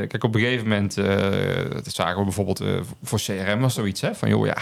kijk, 0.07 0.23
op 0.23 0.35
een 0.35 0.41
gegeven 0.41 0.67
moment, 0.67 0.97
eh, 0.97 1.05
dat 1.83 1.93
zagen 1.93 2.17
we 2.17 2.23
bijvoorbeeld 2.23 2.63
voor 3.03 3.19
CRM 3.19 3.59
was 3.59 3.73
zoiets, 3.73 4.01
hè, 4.01 4.15
van 4.15 4.29
joh, 4.29 4.45
ja, 4.45 4.57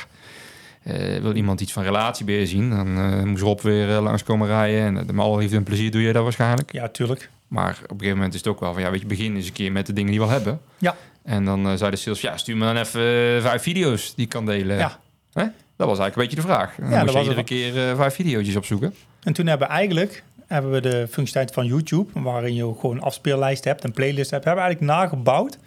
wil 1.22 1.36
iemand 1.36 1.62
iets 1.62 1.74
van 1.74 1.84
relatiebeheer 1.84 2.48
zien, 2.48 2.70
dan 2.70 2.98
eh, 2.98 3.24
moest 3.24 3.44
Rob 3.44 3.60
weer 3.60 3.90
eh, 3.96 4.02
langskomen 4.02 4.48
rijden 4.48 4.82
en 4.86 4.94
uh, 4.96 5.02
met 5.16 5.26
alle 5.26 5.38
liefde 5.38 5.56
en 5.56 5.64
plezier 5.64 5.92
doe 5.92 6.02
je 6.02 6.14
dat 6.14 6.24
waarschijnlijk. 6.24 6.72
Ja, 6.74 6.88
tuurlijk. 6.90 7.30
Maar 7.48 7.78
op 7.84 7.90
een 7.92 7.98
gegeven 7.98 8.16
moment 8.16 8.34
is 8.34 8.40
het 8.40 8.50
ook 8.50 8.60
wel 8.60 8.74
van, 8.74 8.82
ja, 8.82 8.92
weet 8.92 9.02
je, 9.02 9.08
begin 9.08 9.36
eens 9.36 9.48
een 9.48 9.54
keer 9.54 9.72
met 9.72 9.86
de 9.86 9.94
dingen 9.94 10.12
die 10.12 10.20
we 10.20 10.26
al 10.26 10.32
hebben. 10.32 10.60
Ja. 10.78 10.96
En 11.24 11.46
dan 11.46 11.78
zei 11.78 11.92
de 11.92 11.98
sales, 11.98 12.22
ja, 12.22 12.38
stuur 12.38 12.58
me 12.58 12.66
dan 12.66 12.78
even 12.78 13.42
vijf 13.42 13.62
video's 13.62 14.16
die 14.16 14.24
ik 14.26 14.30
kan 14.32 14.46
delen. 14.46 14.78
Ja. 14.78 15.00
Hè? 15.34 15.44
Dat 15.78 15.88
was 15.88 16.00
eigenlijk 16.00 16.16
een 16.16 16.22
beetje 16.24 16.36
de 16.36 16.54
vraag. 16.54 16.76
Dan 16.80 16.90
Ja, 16.90 17.02
moest 17.02 17.14
je 17.14 17.22
iedere 17.22 17.44
keer 17.44 17.96
vijf 17.96 18.14
video's 18.14 18.56
opzoeken. 18.56 18.94
En 19.24 19.34
toen 19.34 19.48
hebben 19.48 19.68
we 19.68 19.74
eigenlijk 19.74 20.24
hebben 20.48 20.72
we 20.72 20.82
de 20.82 21.08
functionaliteit 21.10 21.54
van 21.54 21.66
YouTube, 21.66 22.22
waarin 22.22 22.56
je 22.56 22.74
gewoon 22.80 22.96
een 22.96 23.02
afspeellijst 23.02 23.64
hebt, 23.64 23.84
een 23.84 23.92
playlist 23.92 24.32
hebt, 24.32 24.44
hebben 24.44 24.64
we 24.64 24.70
eigenlijk 24.70 25.00
nagebouwd 25.00 25.58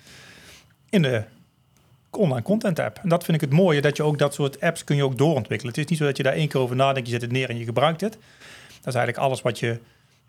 in 0.90 1.02
de 1.02 1.22
online 2.10 2.42
content 2.42 2.78
app. 2.78 2.98
En 3.02 3.08
dat 3.08 3.24
vind 3.24 3.42
ik 3.42 3.48
het 3.48 3.58
mooie, 3.58 3.80
dat 3.80 3.96
je 3.96 4.02
ook 4.02 4.18
dat 4.18 4.34
soort 4.34 4.60
apps 4.60 4.84
kun 4.84 4.96
je 4.96 5.04
ook 5.04 5.18
doorontwikkelen. 5.18 5.74
Het 5.74 5.84
is 5.84 5.90
niet 5.90 5.98
zo 5.98 6.04
dat 6.04 6.16
je 6.16 6.22
daar 6.22 6.32
één 6.32 6.48
keer 6.48 6.60
over 6.60 6.76
nadenkt, 6.76 7.08
je 7.08 7.14
zet 7.14 7.22
het 7.22 7.32
neer 7.32 7.48
en 7.48 7.58
je 7.58 7.64
gebruikt 7.64 8.00
het. 8.00 8.12
Dat 8.68 8.94
is 8.94 8.94
eigenlijk 8.94 9.18
alles 9.18 9.42
wat 9.42 9.58
je 9.58 9.78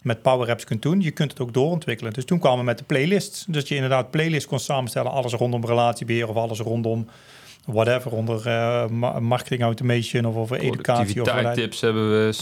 met 0.02 0.22
Power 0.22 0.50
Apps 0.50 0.64
kunt 0.64 0.82
doen. 0.82 1.02
Je 1.02 1.12
kunt 1.12 1.32
het 1.32 1.40
ook 1.40 1.54
doorontwikkelen. 1.54 2.14
Dus 2.14 2.26
toen 2.26 2.40
kwamen 2.40 2.60
we 2.60 2.66
met 2.66 2.78
de 2.78 2.84
playlists. 2.84 3.46
Dus 3.48 3.68
je 3.68 3.76
inderdaad 3.76 4.12
playlists 4.12 4.48
kon 4.48 4.60
samenstellen, 4.60 5.12
alles 5.12 5.34
rondom 5.34 5.66
relatiebeheer 5.66 6.30
of 6.30 6.36
alles 6.36 6.60
rondom 6.60 7.08
whatever, 7.68 8.12
onder 8.12 8.48
eh, 8.48 8.88
ma- 8.88 9.20
marketing 9.20 9.62
automation 9.62 10.26
of 10.26 10.36
over 10.36 10.60
educatie. 10.60 11.22
Of 11.22 11.54
tips 11.54 11.82
hebben 11.82 12.10
we 12.10 12.34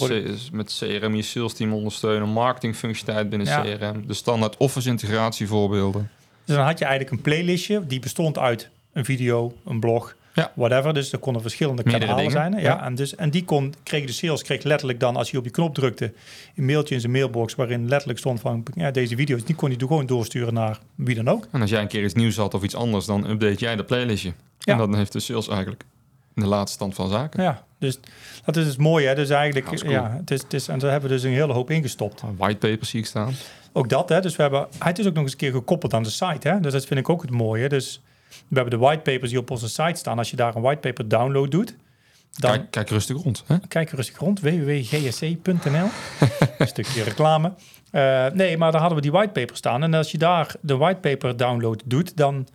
met 0.51 0.77
CRM 0.79 1.15
je 1.15 1.21
sales 1.21 1.53
team 1.53 1.73
ondersteunen, 1.73 2.29
marketingfunctionaliteit 2.29 3.29
binnen 3.29 3.47
Ja. 3.47 3.77
CRM, 3.77 4.07
de 4.07 4.13
standaard 4.13 4.57
Office 4.57 4.89
integratievoorbeelden. 4.89 6.09
Dus 6.45 6.55
dan 6.55 6.65
had 6.65 6.79
je 6.79 6.85
eigenlijk 6.85 7.15
een 7.15 7.21
playlistje 7.23 7.85
die 7.87 7.99
bestond 7.99 8.37
uit 8.37 8.69
een 8.93 9.05
video, 9.05 9.53
een 9.65 9.79
blog, 9.79 10.15
Ja. 10.33 10.51
whatever. 10.55 10.93
Dus 10.93 11.11
er 11.11 11.17
konden 11.19 11.41
verschillende 11.41 11.81
Meerdere 11.85 12.05
kanalen 12.11 12.29
dingen, 12.31 12.51
zijn. 12.51 12.63
Ja, 12.63 12.69
ja. 12.77 12.85
En, 12.85 12.95
dus, 12.95 13.15
en 13.15 13.29
die 13.29 13.45
kon, 13.45 13.73
kreeg 13.83 14.05
de 14.05 14.11
sales 14.11 14.41
kreeg 14.43 14.63
letterlijk 14.63 14.99
dan, 14.99 15.15
als 15.15 15.29
hij 15.29 15.37
op 15.39 15.45
die 15.45 15.53
knop 15.53 15.73
drukte, 15.75 16.13
een 16.55 16.65
mailtje 16.65 16.93
in 16.95 16.99
zijn 17.01 17.11
mailbox 17.11 17.55
waarin 17.55 17.87
letterlijk 17.87 18.19
stond 18.19 18.39
van 18.39 18.63
ja, 18.75 18.91
deze 18.91 19.15
video's, 19.15 19.43
die 19.43 19.55
kon 19.55 19.69
hij 19.69 19.77
gewoon 19.79 20.05
doorsturen 20.05 20.53
naar 20.53 20.79
wie 20.95 21.15
dan 21.15 21.27
ook. 21.27 21.47
En 21.51 21.61
als 21.61 21.69
jij 21.69 21.81
een 21.81 21.87
keer 21.87 22.03
iets 22.03 22.13
nieuws 22.13 22.35
had 22.37 22.53
of 22.53 22.63
iets 22.63 22.75
anders, 22.75 23.05
dan 23.05 23.29
update 23.29 23.59
jij 23.59 23.75
dat 23.75 23.85
playlistje. 23.85 24.33
Ja. 24.65 24.73
En 24.73 24.77
dan 24.79 24.95
heeft 24.95 25.11
de 25.11 25.19
sales 25.19 25.47
eigenlijk 25.47 25.83
in 26.35 26.41
de 26.41 26.47
laatste 26.47 26.73
stand 26.75 26.95
van 26.95 27.09
zaken. 27.09 27.43
Ja, 27.43 27.65
dus 27.79 27.99
dat 28.45 28.57
is 28.57 28.67
het 28.67 28.77
mooie. 28.77 29.07
Hè? 29.07 29.15
Dus 29.15 29.29
eigenlijk, 29.29 29.81
Ja, 29.81 29.99
cool. 30.01 30.17
het 30.19 30.31
is, 30.31 30.41
het 30.41 30.53
is, 30.53 30.67
en 30.67 30.79
daar 30.79 30.91
hebben 30.91 31.09
we 31.09 31.15
dus 31.15 31.23
een 31.25 31.31
hele 31.31 31.53
hoop 31.53 31.69
ingestopt. 31.69 32.23
Whitepaper 32.37 32.85
zie 32.85 32.99
ik 32.99 33.05
staan. 33.05 33.33
Ook 33.73 33.89
dat, 33.89 34.09
hè. 34.09 34.21
Dus 34.21 34.35
we 34.35 34.41
hebben, 34.41 34.67
het 34.79 34.99
is 34.99 35.07
ook 35.07 35.13
nog 35.13 35.23
eens 35.23 35.31
een 35.31 35.37
keer 35.37 35.51
gekoppeld 35.51 35.93
aan 35.93 36.03
de 36.03 36.09
site, 36.09 36.47
hè. 36.49 36.59
Dus 36.59 36.71
dat 36.73 36.85
vind 36.85 36.99
ik 36.99 37.09
ook 37.09 37.21
het 37.21 37.31
mooie. 37.31 37.69
Dus 37.69 38.01
we 38.47 38.55
hebben 38.55 38.79
de 38.79 38.85
whitepapers 38.85 39.29
die 39.29 39.39
op 39.39 39.51
onze 39.51 39.69
site 39.69 39.95
staan. 39.95 40.17
Als 40.17 40.29
je 40.29 40.35
daar 40.35 40.55
een 40.55 40.61
whitepaper 40.61 41.07
download 41.07 41.51
doet, 41.51 41.75
dan 42.37 42.51
Kijk, 42.51 42.71
kijk 42.71 42.89
rustig 42.89 43.23
rond. 43.23 43.43
Hè? 43.47 43.55
kijk 43.67 43.89
rustig 43.89 44.17
rond, 44.19 44.39
www.gsc.nl. 44.39 45.87
een 46.57 46.67
stukje 46.67 47.03
reclame. 47.03 47.53
Eh, 47.91 48.25
nee, 48.33 48.57
maar 48.57 48.71
daar 48.71 48.79
hadden 48.81 48.97
we 48.97 49.03
die 49.03 49.11
whitepaper 49.11 49.55
staan. 49.55 49.83
En 49.83 49.93
als 49.93 50.11
je 50.11 50.17
daar 50.17 50.55
de 50.61 50.75
whitepaper 50.77 51.37
download 51.37 51.81
doet, 51.85 52.17
dan 52.17 52.47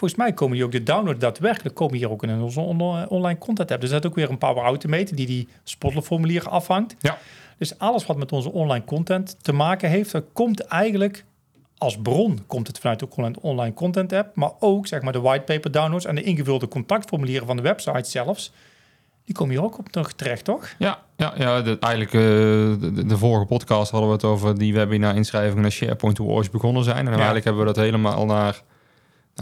volgens 0.00 0.20
mij 0.20 0.32
komen 0.32 0.56
die 0.56 0.64
ook 0.64 0.72
de 0.72 0.82
download 0.82 1.20
daadwerkelijk 1.20 1.74
komen 1.74 1.96
hier 1.96 2.10
ook 2.10 2.22
in 2.22 2.40
onze 2.40 2.60
on- 2.60 3.08
online 3.08 3.38
content 3.38 3.70
app. 3.70 3.80
Dus 3.80 3.90
dat 3.90 4.04
is 4.04 4.10
ook 4.10 4.16
weer 4.16 4.30
een 4.30 4.38
Power 4.38 4.62
Automate 4.62 5.14
die 5.14 5.26
die 5.26 5.48
Spotlight 5.64 6.06
formulier 6.06 6.48
afhangt. 6.48 6.96
Ja. 6.98 7.18
Dus 7.58 7.78
alles 7.78 8.06
wat 8.06 8.16
met 8.16 8.32
onze 8.32 8.52
online 8.52 8.84
content 8.84 9.36
te 9.42 9.52
maken 9.52 9.88
heeft, 9.90 10.12
dat 10.12 10.24
komt 10.32 10.60
eigenlijk 10.60 11.24
als 11.78 11.98
bron 11.98 12.38
komt 12.46 12.66
het 12.66 12.78
vanuit 12.78 12.98
de 12.98 13.08
online- 13.40 13.74
content 13.74 14.12
app, 14.12 14.36
maar 14.36 14.50
ook 14.58 14.86
zeg 14.86 15.02
maar 15.02 15.12
de 15.12 15.20
whitepaper 15.20 15.70
downloads 15.70 16.04
en 16.04 16.14
de 16.14 16.22
ingevulde 16.22 16.68
contactformulieren 16.68 17.46
van 17.46 17.56
de 17.56 17.62
website 17.62 18.10
zelfs. 18.10 18.52
Die 19.24 19.34
komen 19.34 19.54
hier 19.54 19.64
ook 19.64 19.78
op 19.78 19.94
nog 19.94 20.12
terecht, 20.12 20.44
toch? 20.44 20.74
Ja, 20.78 20.98
ja, 21.16 21.32
ja 21.36 21.62
de, 21.62 21.76
eigenlijk 21.80 22.14
eh, 22.14 22.20
de, 23.08 23.16
vorige 23.16 23.46
podcast 23.46 23.90
hadden 23.90 24.08
we 24.08 24.14
het 24.14 24.24
over 24.24 24.58
die 24.58 24.74
webinar 24.74 25.16
inschrijvingen 25.16 25.62
naar 25.62 25.70
SharePoint 25.70 26.18
hoe 26.18 26.26
we 26.26 26.32
ooit 26.32 26.50
begonnen 26.50 26.84
zijn. 26.84 27.06
En 27.06 27.12
eigenlijk 27.12 27.44
hebben 27.44 27.62
we 27.66 27.72
dat 27.72 27.84
helemaal 27.84 28.26
naar 28.26 28.62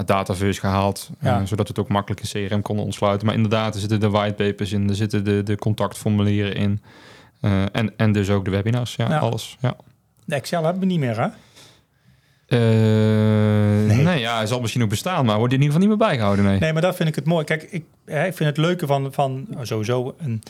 Dataverse 0.07 0.61
gehaald, 0.61 1.11
Ja. 1.21 1.40
eh, 1.40 1.47
zodat 1.47 1.67
we 1.67 1.73
het 1.73 1.78
ook 1.78 1.88
makkelijk 1.88 2.21
in 2.33 2.49
CRM 2.49 2.62
konden 2.62 2.85
ontsluiten. 2.85 3.26
Maar 3.26 3.35
inderdaad, 3.37 3.75
er 3.75 3.81
zitten 3.81 4.00
de 4.00 4.11
whitepapers 4.11 4.73
in, 4.73 4.88
er 4.88 4.95
zitten 4.95 5.25
de, 5.25 5.43
de 5.43 5.57
contactformulieren 5.57 6.55
in. 6.55 6.83
eh, 7.40 7.62
en, 7.73 7.93
en 7.97 8.12
dus 8.12 8.31
ook 8.31 8.45
de 8.45 8.50
webinars, 8.50 8.95
ja, 8.97 9.09
Ja. 9.09 9.19
alles. 9.19 9.57
Ja. 9.61 9.76
De 10.25 10.35
Excel 10.35 10.62
hebben 10.62 10.81
we 10.81 10.87
niet 10.87 10.99
meer, 11.00 11.17
hè? 11.21 11.28
Eh, 12.47 13.97
nee. 14.05 14.21
ja, 14.21 14.37
hij 14.37 14.47
zal 14.47 14.61
misschien 14.61 14.83
ook 14.83 14.88
bestaan, 14.88 15.25
maar 15.25 15.38
wordt 15.38 15.52
in 15.52 15.61
ieder 15.61 15.75
geval 15.75 15.88
niet 15.88 15.99
meer 15.99 16.09
bijgehouden, 16.09 16.45
nee. 16.45 16.59
Nee, 16.59 16.73
maar 16.73 16.83
dat 16.83 16.97
vind 16.97 17.09
ik 17.09 17.14
het 17.14 17.25
mooi. 17.25 17.45
Kijk, 17.45 17.62
ik, 17.62 17.85
ik 18.07 18.35
vind 18.35 18.38
het 18.38 18.57
leuke 18.57 18.87
van, 18.87 19.12
van 19.12 19.47
oh, 19.57 19.59
sowieso 19.62 20.14
een, 20.19 20.43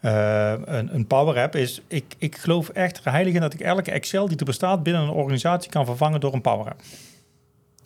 eh, 0.00 0.52
een, 0.64 0.94
een 0.94 1.06
Power 1.06 1.42
App 1.42 1.56
is... 1.56 1.80
Ik, 1.88 2.04
ik 2.18 2.36
geloof 2.36 2.68
echt 2.68 3.00
heilig 3.04 3.34
in 3.34 3.40
dat 3.40 3.54
ik 3.54 3.60
elke 3.60 3.90
Excel 3.90 4.28
die 4.28 4.36
er 4.38 4.44
bestaat 4.44 4.82
binnen 4.82 5.02
een 5.02 5.08
organisatie 5.10 5.70
kan 5.70 5.84
vervangen 5.84 6.20
door 6.20 6.34
een 6.34 6.40
Power 6.40 6.66
App. 6.66 6.80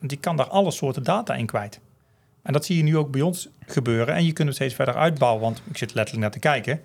Die 0.06 0.18
kan 0.18 0.36
daar 0.36 0.48
alle 0.48 0.70
soorten 0.70 1.02
data 1.02 1.34
in 1.34 1.46
kwijt. 1.46 1.80
En 2.42 2.52
dat 2.52 2.64
zie 2.64 2.76
je 2.76 2.82
nu 2.82 2.96
ook 2.96 3.10
bij 3.10 3.20
ons 3.20 3.48
gebeuren. 3.66 4.14
En 4.14 4.24
je 4.24 4.32
kunt 4.32 4.48
het 4.48 4.56
steeds 4.56 4.74
verder 4.74 4.94
uitbouwen. 4.94 5.42
Want 5.42 5.62
ik 5.70 5.76
zit 5.76 5.94
letterlijk 5.94 6.22
naar 6.22 6.32
te 6.32 6.48
kijken. 6.48 6.80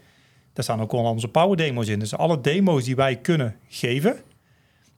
Daar 0.53 0.63
staan 0.63 0.81
ook 0.81 0.91
al 0.91 1.03
onze 1.03 1.27
power 1.27 1.57
demo's 1.57 1.87
in. 1.87 1.99
Dus 1.99 2.15
alle 2.15 2.41
demo's 2.41 2.83
die 2.83 2.95
wij 2.95 3.15
kunnen 3.15 3.55
geven. 3.67 4.19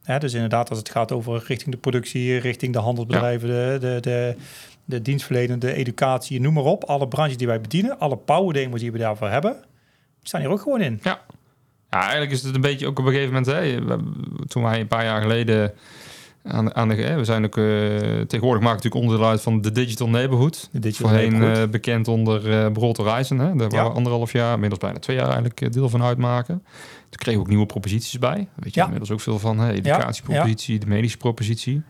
Hè, 0.04 0.20
dus 0.20 0.34
inderdaad, 0.34 0.70
als 0.70 0.78
het 0.78 0.90
gaat 0.90 1.12
over 1.12 1.44
richting 1.48 1.72
de 1.72 1.82
productie, 1.82 2.38
richting 2.38 2.74
de 2.74 2.80
handelsbedrijven, 2.80 3.48
de, 3.48 3.78
de, 3.80 4.00
de, 4.02 4.36
de 4.86 5.02
dienstverlenende, 5.02 5.74
educatie, 5.74 6.42
noem 6.42 6.54
maar 6.54 6.64
op. 6.64 6.84
Alle 6.84 7.08
branches 7.08 7.38
die 7.38 7.48
wij 7.48 7.62
bedienen, 7.62 8.00
alle 8.00 8.18
power 8.18 8.54
demos 8.54 8.80
die 8.80 8.92
we 8.92 8.98
daarvoor 8.98 9.30
hebben, 9.30 9.64
staan 10.24 10.42
hier 10.42 10.50
ook 10.50 10.62
gewoon 10.62 10.82
in. 10.82 11.00
Ja. 11.04 11.22
ja, 11.90 12.02
eigenlijk 12.02 12.32
is 12.32 12.44
het 12.44 12.56
een 12.56 12.62
beetje 12.62 12.88
ook 12.88 13.00
op 13.00 13.06
een 13.06 13.12
gegeven 13.12 13.34
moment, 13.34 13.52
hè, 13.52 13.78
toen 14.48 14.64
wij 14.64 14.80
een 14.80 14.88
paar 14.88 15.04
jaar 15.04 15.22
geleden 15.22 15.74
aan, 16.44 16.76
aan 16.76 16.88
de, 16.88 16.96
we 17.16 17.26
zijn 17.26 17.46
ook 17.46 17.58
uh, 17.58 17.66
tegenwoordig 18.22 18.64
maken 18.64 18.76
natuurlijk 18.76 18.96
onderdeel 19.04 19.28
uit 19.28 19.42
van 19.42 19.62
de 19.62 19.72
Digital 19.72 20.10
Neighborhood. 20.10 20.70
De 20.72 20.80
digital 20.80 21.10
Voorheen 21.10 21.30
neighborhood. 21.32 21.66
uh, 21.66 21.72
bekend 21.72 22.08
onder 22.08 22.50
uh, 22.66 22.72
Broad 22.72 22.98
Horizon, 22.98 23.40
hè, 23.40 23.56
daar 23.56 23.72
Ja. 23.72 23.84
we 23.84 23.90
anderhalf 23.90 24.32
jaar, 24.32 24.54
inmiddels 24.54 24.80
bijna 24.82 25.00
twee 25.00 25.16
jaar 25.16 25.26
eigenlijk 25.26 25.74
deel 25.74 25.90
van 25.90 26.04
uitmaken. 26.04 26.64
Toen 27.10 27.20
kregen 27.20 27.34
we 27.40 27.46
ook 27.46 27.52
nieuwe 27.52 27.66
proposities 27.66 28.20
bij. 28.20 28.48
Weet 28.56 28.74
je, 28.74 28.80
Ja. 28.80 28.84
inmiddels 28.84 29.12
ook 29.12 29.22
veel 29.22 29.40
van 29.40 29.60
hè, 29.60 29.72
educatiepropositie, 29.72 30.80
de 30.80 30.88
medische 30.88 31.18
propositie. 31.18 31.82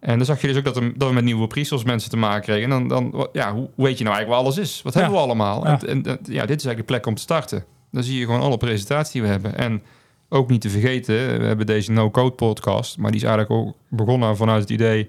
En 0.00 0.16
dan 0.16 0.26
zag 0.26 0.40
je 0.40 0.46
dus 0.46 0.56
ook 0.56 0.64
dat, 0.64 0.74
dat 0.74 1.08
we 1.08 1.14
met 1.14 1.24
nieuwe 1.24 1.46
pre 1.46 1.80
mensen 1.84 2.10
te 2.10 2.16
maken 2.16 2.42
kregen. 2.42 2.72
En 2.72 2.88
dan, 2.88 2.88
dan 2.88 3.28
ja, 3.32 3.52
hoe, 3.52 3.68
weet 3.76 3.98
je 3.98 4.04
nou 4.04 4.16
eigenlijk 4.16 4.28
waar 4.28 4.38
alles 4.38 4.56
is? 4.56 4.80
Wat 4.82 4.94
Ja. 4.94 5.00
hebben 5.00 5.18
we 5.18 5.24
allemaal? 5.24 5.66
Ja. 5.66 5.80
En, 5.80 6.02
en 6.02 6.02
ja, 6.04 6.46
dit 6.46 6.56
is 6.60 6.64
eigenlijk 6.64 6.76
de 6.78 6.82
plek 6.84 7.06
om 7.06 7.14
te 7.14 7.22
starten. 7.22 7.64
Dan 7.90 8.02
zie 8.02 8.18
je 8.18 8.24
gewoon 8.24 8.40
alle 8.40 8.56
presentaties 8.56 9.12
die 9.12 9.22
we 9.22 9.28
hebben. 9.28 9.56
En 9.58 9.82
ook 10.28 10.50
niet 10.50 10.60
te 10.60 10.70
vergeten, 10.70 11.38
we 11.38 11.44
hebben 11.46 11.66
deze 11.66 11.92
no-code 11.92 12.34
podcast. 12.34 12.98
Maar 12.98 13.10
die 13.10 13.20
is 13.20 13.26
eigenlijk 13.26 13.60
ook 13.60 13.74
begonnen 13.88 14.36
vanuit 14.36 14.60
het 14.60 14.70
idee... 14.70 15.08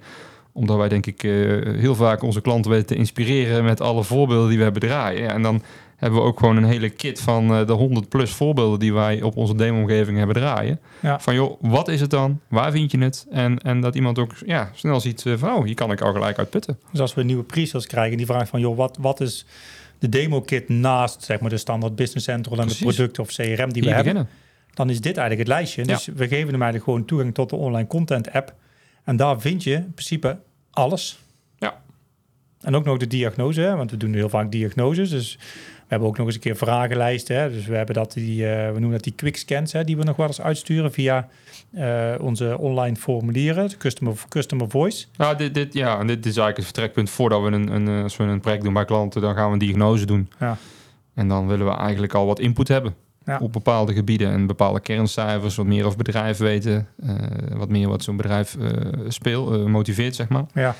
omdat 0.52 0.78
wij 0.78 0.90
denk 0.90 1.06
ik 1.06 1.24
eh, 1.24 1.32
heel 1.80 1.96
vaak 1.96 2.22
onze 2.22 2.42
klanten 2.42 2.72
weten 2.72 2.88
te 2.88 2.96
inspireren... 2.96 3.64
met 3.64 3.82
alle 3.82 4.04
voorbeelden 4.04 4.48
die 4.48 4.58
we 4.58 4.64
hebben 4.64 4.82
draaien. 4.82 5.30
En 5.30 5.42
dan 5.42 5.62
hebben 5.98 6.20
we 6.20 6.26
ook 6.26 6.40
gewoon 6.40 6.58
een 6.58 6.64
hele 6.64 6.90
kit 6.90 7.22
van 7.22 7.54
eh, 7.54 7.68
de 7.68 7.74
100 7.74 8.10
plus 8.10 8.32
voorbeelden... 8.32 8.80
die 8.80 8.94
wij 8.94 9.22
op 9.22 9.38
onze 9.38 9.56
demo-omgeving 9.56 10.18
hebben 10.18 10.36
draaien. 10.36 10.80
Ja. 11.00 11.20
Van 11.20 11.36
joh, 11.36 11.62
wat 11.62 11.88
is 11.88 12.02
het 12.02 12.10
dan? 12.10 12.40
Waar 12.48 12.72
vind 12.72 12.92
je 12.92 12.98
het? 12.98 13.26
En, 13.30 13.58
en 13.60 13.82
dat 13.82 13.96
iemand 13.96 14.20
ook 14.20 14.32
ja, 14.46 14.72
snel 14.74 15.00
ziet 15.00 15.26
eh, 15.26 15.34
van... 15.38 15.54
oh, 15.54 15.66
hier 15.66 15.76
kan 15.76 15.92
ik 15.92 16.02
al 16.02 16.12
gelijk 16.12 16.38
uit 16.38 16.50
putten. 16.50 16.80
Dus 16.92 17.00
als 17.00 17.14
we 17.14 17.24
nieuwe 17.24 17.44
pre-sales 17.44 17.88
krijgen, 17.88 18.18
die 18.18 18.26
vraagt 18.26 18.50
van, 18.50 18.60
joh, 18.60 18.78
wat, 18.78 18.98
wat 19.02 19.22
is 19.22 19.46
de 20.00 20.10
demo 20.10 20.42
kit 20.42 20.70
naast 20.70 21.24
zeg 21.24 21.40
maar, 21.40 21.50
de 21.50 21.58
standaard 21.58 21.96
business 21.96 22.26
central 22.26 22.58
en 22.58 22.66
Precies. 22.66 22.80
de 22.80 22.86
producten 22.86 23.24
of 23.24 23.30
CRM 23.30 23.46
die 23.46 23.56
we 23.56 23.88
hier 23.88 23.96
hebben? 23.96 24.14
beginnen. 24.14 24.28
Dan 24.78 24.90
is 24.90 25.02
dit 25.02 25.18
eigenlijk 25.18 25.50
het 25.50 25.58
lijstje. 25.58 25.82
Ja. 25.86 25.94
Dus 25.94 26.06
we 26.06 26.28
geven 26.28 26.52
hem 26.52 26.62
eigenlijk 26.62 26.84
gewoon 26.84 27.06
toegang 27.06 27.34
tot 27.34 27.50
de 27.50 27.56
online 27.56 27.88
content 27.88 28.32
app. 28.32 28.54
En 29.04 29.16
daar 29.16 29.42
vind 29.42 29.64
je 29.64 29.74
in 29.74 29.94
principe 29.94 30.38
alles. 30.72 31.20
Ja. 31.58 31.82
En 32.62 32.76
ook 32.76 32.86
nog 32.86 32.98
de 32.98 33.08
diagnose, 33.08 33.62
hè, 33.62 33.76
want 33.76 33.92
we 33.92 33.98
doen 33.98 34.14
heel 34.14 34.30
vaak 34.30 34.52
diagnoses. 34.52 35.10
Dus 35.10 35.36
we 35.36 35.88
hebben 35.88 36.08
ook 36.08 36.18
nog 36.18 36.26
eens 36.26 36.36
een 36.36 36.42
keer 36.42 36.56
vragenlijsten. 36.56 37.36
Hè. 37.36 37.50
Dus 37.52 37.66
we 37.66 37.76
hebben 37.76 37.96
dat 37.96 38.14
die, 38.14 38.50
eh, 38.50 38.66
we 38.66 38.72
noemen 38.72 38.92
dat 38.92 39.04
die 39.04 39.14
quick 39.16 39.38
scans, 39.38 39.72
hè, 39.72 39.84
die 39.84 39.98
we 39.98 40.04
nog 40.04 40.16
wel 40.16 40.28
eens 40.28 40.42
uitsturen 40.42 40.92
via 40.92 41.28
eh, 41.74 42.14
onze 42.22 42.58
online 42.58 42.96
formulieren, 42.96 43.78
customer, 43.78 44.16
customer 44.30 44.70
voice. 44.70 45.06
Nou, 45.18 45.38
dit, 45.38 45.54
dit, 45.54 45.74
ja, 45.74 45.98
dit, 45.98 46.08
dit 46.08 46.18
is 46.18 46.38
eigenlijk 46.38 46.58
het 46.58 46.66
vertrekpunt 46.66 47.10
voordat 47.10 47.42
we 47.42 47.52
een, 47.52 47.68
een, 47.68 47.88
eh, 47.88 48.04
als 48.04 48.18
we 48.18 48.24
een 48.24 48.40
project 48.40 48.64
doen 48.64 48.74
bij 48.74 48.86
klanten, 48.86 49.22
dan 49.22 49.36
gaan 49.36 49.48
we 49.48 49.54
een 49.54 49.60
diagnose 49.60 50.06
doen. 50.06 50.30
Ja. 50.40 50.58
En 51.14 51.28
dan 51.28 51.48
willen 51.48 51.66
we 51.66 51.74
eigenlijk 51.74 52.14
al 52.14 52.26
wat 52.26 52.40
input 52.40 52.68
hebben 52.68 52.96
Ja. 53.28 53.38
op 53.42 53.54
bepaalde 53.54 53.94
gebieden 53.94 54.32
en 54.32 54.48
bepaalde 54.48 54.80
kerncijfers, 54.80 55.56
wat 55.56 55.66
meer 55.66 55.86
over 55.86 55.98
bedrijf 55.98 56.38
weten, 56.38 56.88
eh, 57.04 57.16
wat 57.54 57.70
meer 57.70 57.88
wat 57.88 58.04
zo'n 58.04 58.18
bedrijf 58.18 58.56
eh 58.56 58.70
speelt, 59.08 59.68
motiveert, 59.68 60.16
zeg 60.16 60.28
maar. 60.30 60.46
Ja, 60.54 60.76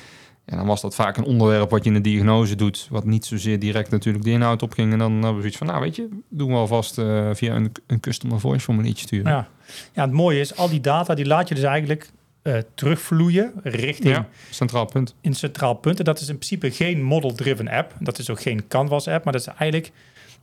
En 0.46 0.58
dan 0.58 0.66
was 0.66 0.82
dat 0.82 0.96
vaak 0.96 1.18
een 1.18 1.24
onderwerp 1.24 1.70
wat 1.70 1.84
je 1.84 1.90
in 1.90 1.96
de 1.96 2.10
diagnose 2.10 2.56
doet, 2.56 2.88
wat 2.90 3.06
niet 3.06 3.26
zozeer 3.26 3.60
direct 3.60 3.90
natuurlijk 3.92 4.24
de 4.26 4.32
inhoud 4.32 4.62
opging. 4.64 4.92
En 4.92 5.00
dan 5.00 5.12
hebben 5.12 5.34
we 5.34 5.40
zoiets 5.40 5.58
van, 5.58 5.68
nou 5.68 5.82
weet 5.82 5.96
je, 5.96 6.08
doen 6.30 6.50
we 6.50 6.56
alvast 6.56 6.98
eh, 6.98 7.30
via 7.34 7.56
een, 7.56 7.72
een 7.88 8.00
customer 8.00 8.40
voice 8.40 8.60
formuliertje 8.64 9.06
sturen. 9.06 9.32
ja. 9.32 9.48
ja, 9.94 10.02
het 10.02 10.12
mooie 10.12 10.40
is, 10.40 10.56
al 10.56 10.70
die 10.70 10.82
data 10.82 11.14
die 11.16 11.26
laat 11.26 11.48
je 11.48 11.56
dus 11.56 11.64
eigenlijk 11.64 12.10
eh, 12.42 12.58
terugvloeien 12.76 13.52
richting 13.64 14.16
Ja, 14.16 14.28
centraal 14.50 14.86
punt. 14.86 15.16
in 15.22 15.34
centraal 15.36 15.74
punt. 15.74 16.00
En 16.00 16.06
dat 16.06 16.20
is 16.20 16.28
in 16.30 16.36
principe 16.38 16.72
geen 16.72 17.04
model-driven 17.04 17.68
app. 17.68 17.94
Dat 18.00 18.20
is 18.20 18.30
ook 18.30 18.42
geen 18.42 18.68
Canvas-app, 18.68 19.24
maar 19.24 19.34
dat 19.34 19.42
is 19.42 19.48
eigenlijk 19.48 19.92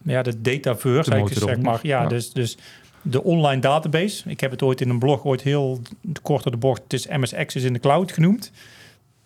ja, 0.05 0.23
de 0.23 0.41
dataverse. 0.41 1.11
De 1.11 1.17
motor 1.17 1.49
zeg 1.49 1.61
maar. 1.61 1.79
Ja, 1.83 2.03
ja. 2.03 2.09
Dus, 2.09 2.33
dus 2.33 2.57
de 3.03 3.23
online 3.23 3.61
database. 3.61 4.31
Ik 4.31 4.41
heb 4.41 4.51
het 4.51 4.63
ooit 4.63 4.81
in 4.81 4.89
een 4.89 4.99
blog 4.99 5.25
ooit 5.25 5.43
heel 5.43 5.81
kort 6.23 6.43
door 6.43 6.53
de 6.53 6.59
bocht. 6.59 6.83
Het 6.83 6.93
is 6.93 7.07
MS 7.07 7.35
Access 7.35 7.65
in 7.65 7.73
de 7.73 7.79
cloud 7.79 8.13
genoemd. 8.13 8.53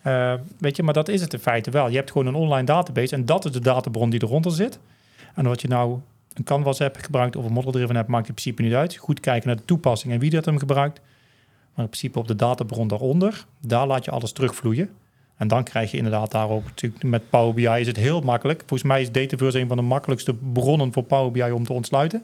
Eh, 0.01 0.33
weet 0.57 0.75
je, 0.75 0.83
maar 0.83 0.93
dat 0.93 1.07
is 1.07 1.21
het 1.21 1.33
in 1.33 1.39
feite 1.39 1.71
wel. 1.71 1.89
Je 1.89 1.95
hebt 1.95 2.11
gewoon 2.11 2.27
een 2.27 2.35
online 2.35 2.65
database 2.65 3.15
en 3.15 3.25
dat 3.25 3.45
is 3.45 3.51
de 3.51 3.59
databron 3.59 4.09
die 4.09 4.23
eronder 4.23 4.51
zit. 4.51 4.79
En 5.35 5.45
wat 5.45 5.61
je 5.61 5.67
nou 5.67 5.99
een 6.33 6.43
Canvas-app 6.43 6.97
gebruikt 6.97 7.35
of 7.35 7.45
een 7.45 7.53
model-driven 7.53 7.95
app, 7.95 8.07
maakt 8.07 8.27
in 8.27 8.33
principe 8.33 8.61
niet 8.61 8.73
uit. 8.73 8.95
Goed 8.95 9.19
kijken 9.19 9.47
naar 9.47 9.57
de 9.57 9.65
toepassing 9.65 10.13
en 10.13 10.19
wie 10.19 10.29
dat 10.29 10.45
hem 10.45 10.57
gebruikt. 10.57 11.01
Maar 11.73 11.85
in 11.85 11.91
principe 11.91 12.19
op 12.19 12.27
de 12.27 12.35
databron 12.35 12.87
daaronder, 12.87 13.45
daar 13.59 13.87
laat 13.87 14.05
je 14.05 14.11
alles 14.11 14.31
terugvloeien. 14.31 14.89
En 15.39 15.47
dan 15.47 15.63
krijg 15.63 15.91
je 15.91 15.97
inderdaad 15.97 16.31
daar 16.31 16.49
ook 16.49 16.63
natuurlijk 16.65 17.03
met 17.03 17.29
Power 17.29 17.53
BI 17.53 17.67
is 17.79 17.87
het 17.87 17.97
heel 17.97 18.21
makkelijk. 18.21 18.59
Volgens 18.65 18.89
mij 18.89 19.01
is 19.01 19.11
Dataverse 19.11 19.59
een 19.59 19.67
van 19.67 19.77
de 19.77 19.83
makkelijkste 19.83 20.33
bronnen 20.53 20.93
voor 20.93 21.03
Power 21.03 21.31
BI 21.31 21.51
om 21.51 21.63
te 21.65 21.73
ontsluiten. 21.73 22.23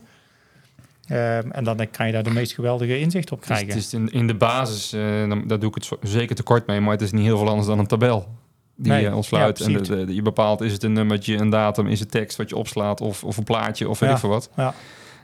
Ehm, 1.07 1.49
en 1.51 1.63
dan 1.63 1.87
kan 1.91 2.05
je 2.07 2.11
daar 2.11 2.23
de 2.23 2.29
meest 2.29 2.53
geweldige 2.53 2.99
inzicht 2.99 3.31
op 3.31 3.41
krijgen. 3.41 3.67
het 3.67 3.75
is 3.75 3.93
in, 3.93 4.09
in 4.11 4.27
de 4.27 4.33
basis, 4.35 4.89
dan, 4.89 5.47
daar 5.47 5.59
doe 5.59 5.69
ik 5.69 5.75
het 5.75 5.85
zo- 5.85 5.97
zeker 6.01 6.35
tekort 6.35 6.67
mee, 6.67 6.79
maar 6.81 6.91
het 6.91 7.01
is 7.01 7.11
niet 7.11 7.23
heel 7.25 7.37
veel 7.37 7.49
anders 7.49 7.67
dan 7.67 7.79
een 7.79 7.87
tabel. 7.87 8.27
Die 8.75 8.91
Nee, 8.91 9.01
je 9.03 9.15
ontsluit 9.15 9.57
ja, 9.59 9.65
en 9.65 9.71
de, 9.73 9.77
precies. 9.79 10.05
de- 10.05 10.13
je 10.15 10.21
bepaalt 10.21 10.61
is 10.61 10.71
het 10.71 10.83
een 10.83 10.93
nummertje, 10.93 11.35
een 11.37 11.49
datum, 11.49 11.87
is 11.87 11.99
het 11.99 12.11
tekst 12.11 12.37
wat 12.37 12.49
je 12.49 12.55
opslaat 12.55 13.01
of, 13.01 13.23
of 13.23 13.37
een 13.37 13.43
plaatje 13.43 13.89
of 13.89 13.99
weet 13.99 14.09
Ja. 14.09 14.15
ik 14.15 14.21
veel 14.21 14.29
wat. 14.29 14.49
Ja. 14.55 14.73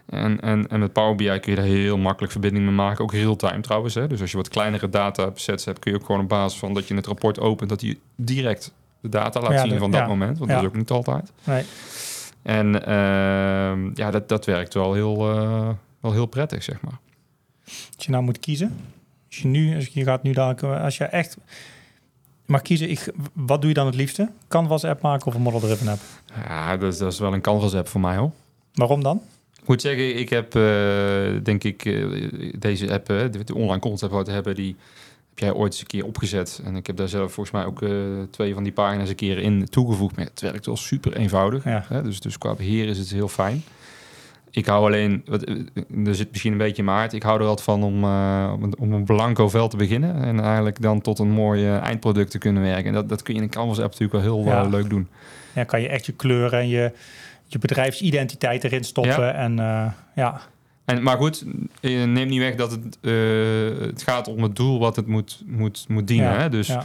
En, 0.05 0.39
en, 0.41 0.67
en 0.67 0.79
met 0.79 0.93
Power 0.93 1.15
BI 1.15 1.39
kun 1.39 1.51
je 1.51 1.55
daar 1.55 1.65
heel 1.65 1.97
makkelijk 1.97 2.31
verbinding 2.31 2.65
mee 2.65 2.73
maken, 2.73 3.03
ook 3.03 3.11
real-time 3.13 3.61
trouwens. 3.61 3.93
Hè? 3.95 4.07
Dus 4.07 4.21
als 4.21 4.31
je 4.31 4.37
wat 4.37 4.47
kleinere 4.49 4.89
datasets 4.89 5.65
hebt, 5.65 5.79
kun 5.79 5.91
je 5.91 5.97
ook 5.99 6.05
gewoon 6.05 6.21
op 6.21 6.29
basis 6.29 6.59
van 6.59 6.73
dat 6.73 6.87
je 6.87 6.95
het 6.95 7.05
rapport 7.05 7.39
opent, 7.39 7.69
dat 7.69 7.81
hij 7.81 7.97
direct 8.15 8.73
de 9.01 9.09
data 9.09 9.39
laat 9.41 9.51
Ja, 9.51 9.61
zien 9.61 9.69
de- 9.69 9.77
van 9.77 9.91
dat 9.91 9.99
ja. 10.01 10.07
moment, 10.07 10.37
want 10.37 10.49
Ja. 10.49 10.55
dat 10.55 10.65
is 10.65 10.69
ook 10.69 10.75
niet 10.77 10.89
altijd. 10.91 11.31
Nee. 11.43 11.63
En 12.41 12.85
ehm, 12.85 13.89
ja, 13.93 14.11
dat, 14.11 14.29
dat 14.29 14.45
werkt 14.45 14.73
wel 14.73 14.93
heel, 14.93 15.31
eh, 15.35 15.69
wel 15.99 16.11
heel 16.11 16.25
prettig, 16.25 16.63
zeg 16.63 16.81
maar. 16.81 16.99
Als 17.95 18.05
je 18.05 18.11
nou 18.11 18.23
moet 18.23 18.39
kiezen. 18.39 18.77
Als 19.27 19.37
je 19.37 19.47
nu, 19.47 19.75
als 19.75 19.87
je 19.87 20.03
gaat 20.03 20.23
nu 20.23 20.31
dadelijk, 20.33 20.81
als 20.83 20.97
je 20.97 21.03
echt 21.03 21.37
mag 22.45 22.61
kiezen, 22.61 22.89
ik, 22.89 23.13
wat 23.33 23.59
doe 23.59 23.69
je 23.69 23.75
dan 23.75 23.85
het 23.85 23.95
liefste? 23.95 24.29
Canvas 24.47 24.83
app 24.83 25.01
maken 25.01 25.27
of 25.27 25.33
een 25.35 25.41
model 25.41 25.59
driven 25.59 25.87
app? 25.87 25.99
Ja, 26.47 26.77
dat 26.77 26.93
is, 26.93 26.99
dat 26.99 27.11
is 27.11 27.19
wel 27.19 27.33
een 27.33 27.41
Canvas 27.41 27.75
app 27.75 27.87
voor 27.87 28.01
mij 28.01 28.15
hoor. 28.15 28.31
Waarom 28.73 29.03
dan? 29.03 29.21
Ik 29.61 29.67
moet 29.67 29.81
zeggen, 29.81 30.17
ik 30.17 30.29
heb 30.29 30.55
eh, 30.55 31.43
denk 31.43 31.63
ik 31.63 31.85
eh, 31.85 32.05
deze 32.59 32.91
app, 32.91 33.09
eh, 33.09 33.17
de, 33.45 33.55
online 33.55 33.79
content 33.79 34.11
wat 34.11 34.27
we 34.27 34.33
hebben, 34.33 34.55
die 34.55 34.75
heb 35.29 35.39
jij 35.39 35.53
ooit 35.53 35.71
eens 35.71 35.81
een 35.81 35.87
keer 35.87 36.05
opgezet. 36.05 36.61
En 36.65 36.75
ik 36.75 36.87
heb 36.87 36.95
daar 36.97 37.07
zelf 37.07 37.33
volgens 37.33 37.55
mij 37.55 37.65
ook 37.65 37.79
twee 38.31 38.53
van 38.53 38.63
die 38.63 38.71
pagina's 38.71 39.09
een 39.09 39.15
keer 39.15 39.37
in 39.37 39.65
toegevoegd. 39.65 40.15
Maar 40.15 40.25
het 40.25 40.41
werkt 40.41 40.65
wel 40.65 40.77
super 40.77 41.15
eenvoudig. 41.15 41.63
Ja. 41.63 41.85
Hè? 41.87 42.03
Dus, 42.03 42.19
dus 42.19 42.37
qua 42.37 42.53
beheer 42.53 42.87
is 42.87 42.97
het 42.97 43.09
heel 43.09 43.27
fijn. 43.27 43.63
Ik 44.51 44.65
hou 44.65 44.85
alleen, 44.85 45.21
wat, 45.25 45.49
er 46.05 46.15
zit 46.15 46.31
misschien 46.31 46.51
een 46.51 46.57
beetje 46.57 46.77
in 46.77 46.85
mijn 46.85 46.97
hart, 46.97 47.13
ik 47.13 47.23
hou 47.23 47.39
er 47.39 47.47
altijd 47.47 47.65
van 47.65 47.83
om, 47.83 48.03
om, 48.79 48.93
een, 48.93 49.03
blanco 49.03 49.49
vel 49.49 49.67
te 49.67 49.77
beginnen. 49.77 50.23
En 50.23 50.39
eigenlijk 50.39 50.81
dan 50.81 51.01
tot 51.01 51.19
een 51.19 51.31
mooi 51.31 51.69
eindproduct 51.69 52.31
te 52.31 52.37
kunnen 52.37 52.63
werken. 52.63 52.85
En 52.85 52.93
dat, 52.93 53.09
dat 53.09 53.21
kun 53.21 53.33
je 53.33 53.39
in 53.39 53.45
een 53.45 53.53
Canvas 53.53 53.79
app 53.79 53.91
natuurlijk 53.91 54.25
wel 54.25 54.43
heel 54.43 54.51
Ja. 54.51 54.67
leuk 54.67 54.89
doen. 54.89 55.07
Ja, 55.53 55.63
kan 55.63 55.81
je 55.81 55.87
echt 55.87 56.05
je 56.05 56.13
kleuren 56.13 56.59
en 56.59 56.67
je, 56.67 56.91
je 57.51 57.59
bedrijfsidentiteit 57.59 58.63
erin 58.63 58.83
stoppen. 58.83 59.33
En 59.33 59.59
eh, 59.59 59.91
ja, 60.15 60.41
En, 60.85 61.03
maar 61.03 61.17
goed, 61.17 61.45
neem 61.81 62.27
niet 62.27 62.39
weg 62.39 62.55
dat 62.55 62.71
het, 62.71 62.97
eh, 63.01 63.85
het 63.87 64.03
gaat 64.03 64.27
om 64.27 64.43
het 64.43 64.55
doel 64.55 64.79
wat 64.79 64.95
het 64.95 65.07
moet, 65.07 65.41
moet, 65.45 65.85
moet 65.87 66.07
dienen. 66.07 66.31
Ja, 66.31 66.39
Hè? 66.39 66.49
Dus 66.49 66.75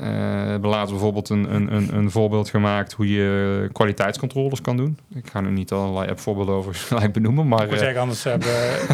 eh, 0.00 0.06
we 0.44 0.50
hebben 0.50 0.70
laatst 0.70 0.90
bijvoorbeeld 0.90 1.28
een, 1.28 1.54
een, 1.54 1.74
een, 1.74 1.96
een 1.96 2.10
voorbeeld 2.10 2.50
gemaakt 2.50 2.92
hoe 2.92 3.12
je 3.12 3.68
kwaliteitscontroles 3.72 4.60
kan 4.60 4.76
doen. 4.76 4.98
Ik 5.14 5.26
ga 5.30 5.40
nu 5.40 5.50
niet 5.50 5.72
allerlei 5.72 6.10
app-voorbeelden 6.10 6.54
over 6.54 6.74
gelijk 6.88 7.12
benoemen, 7.12 7.48
maar... 7.48 7.64
Ik 7.64 7.72
eh, 7.72 7.78
zeggen, 7.78 8.00
anders 8.00 8.22
hebben, 8.24 8.48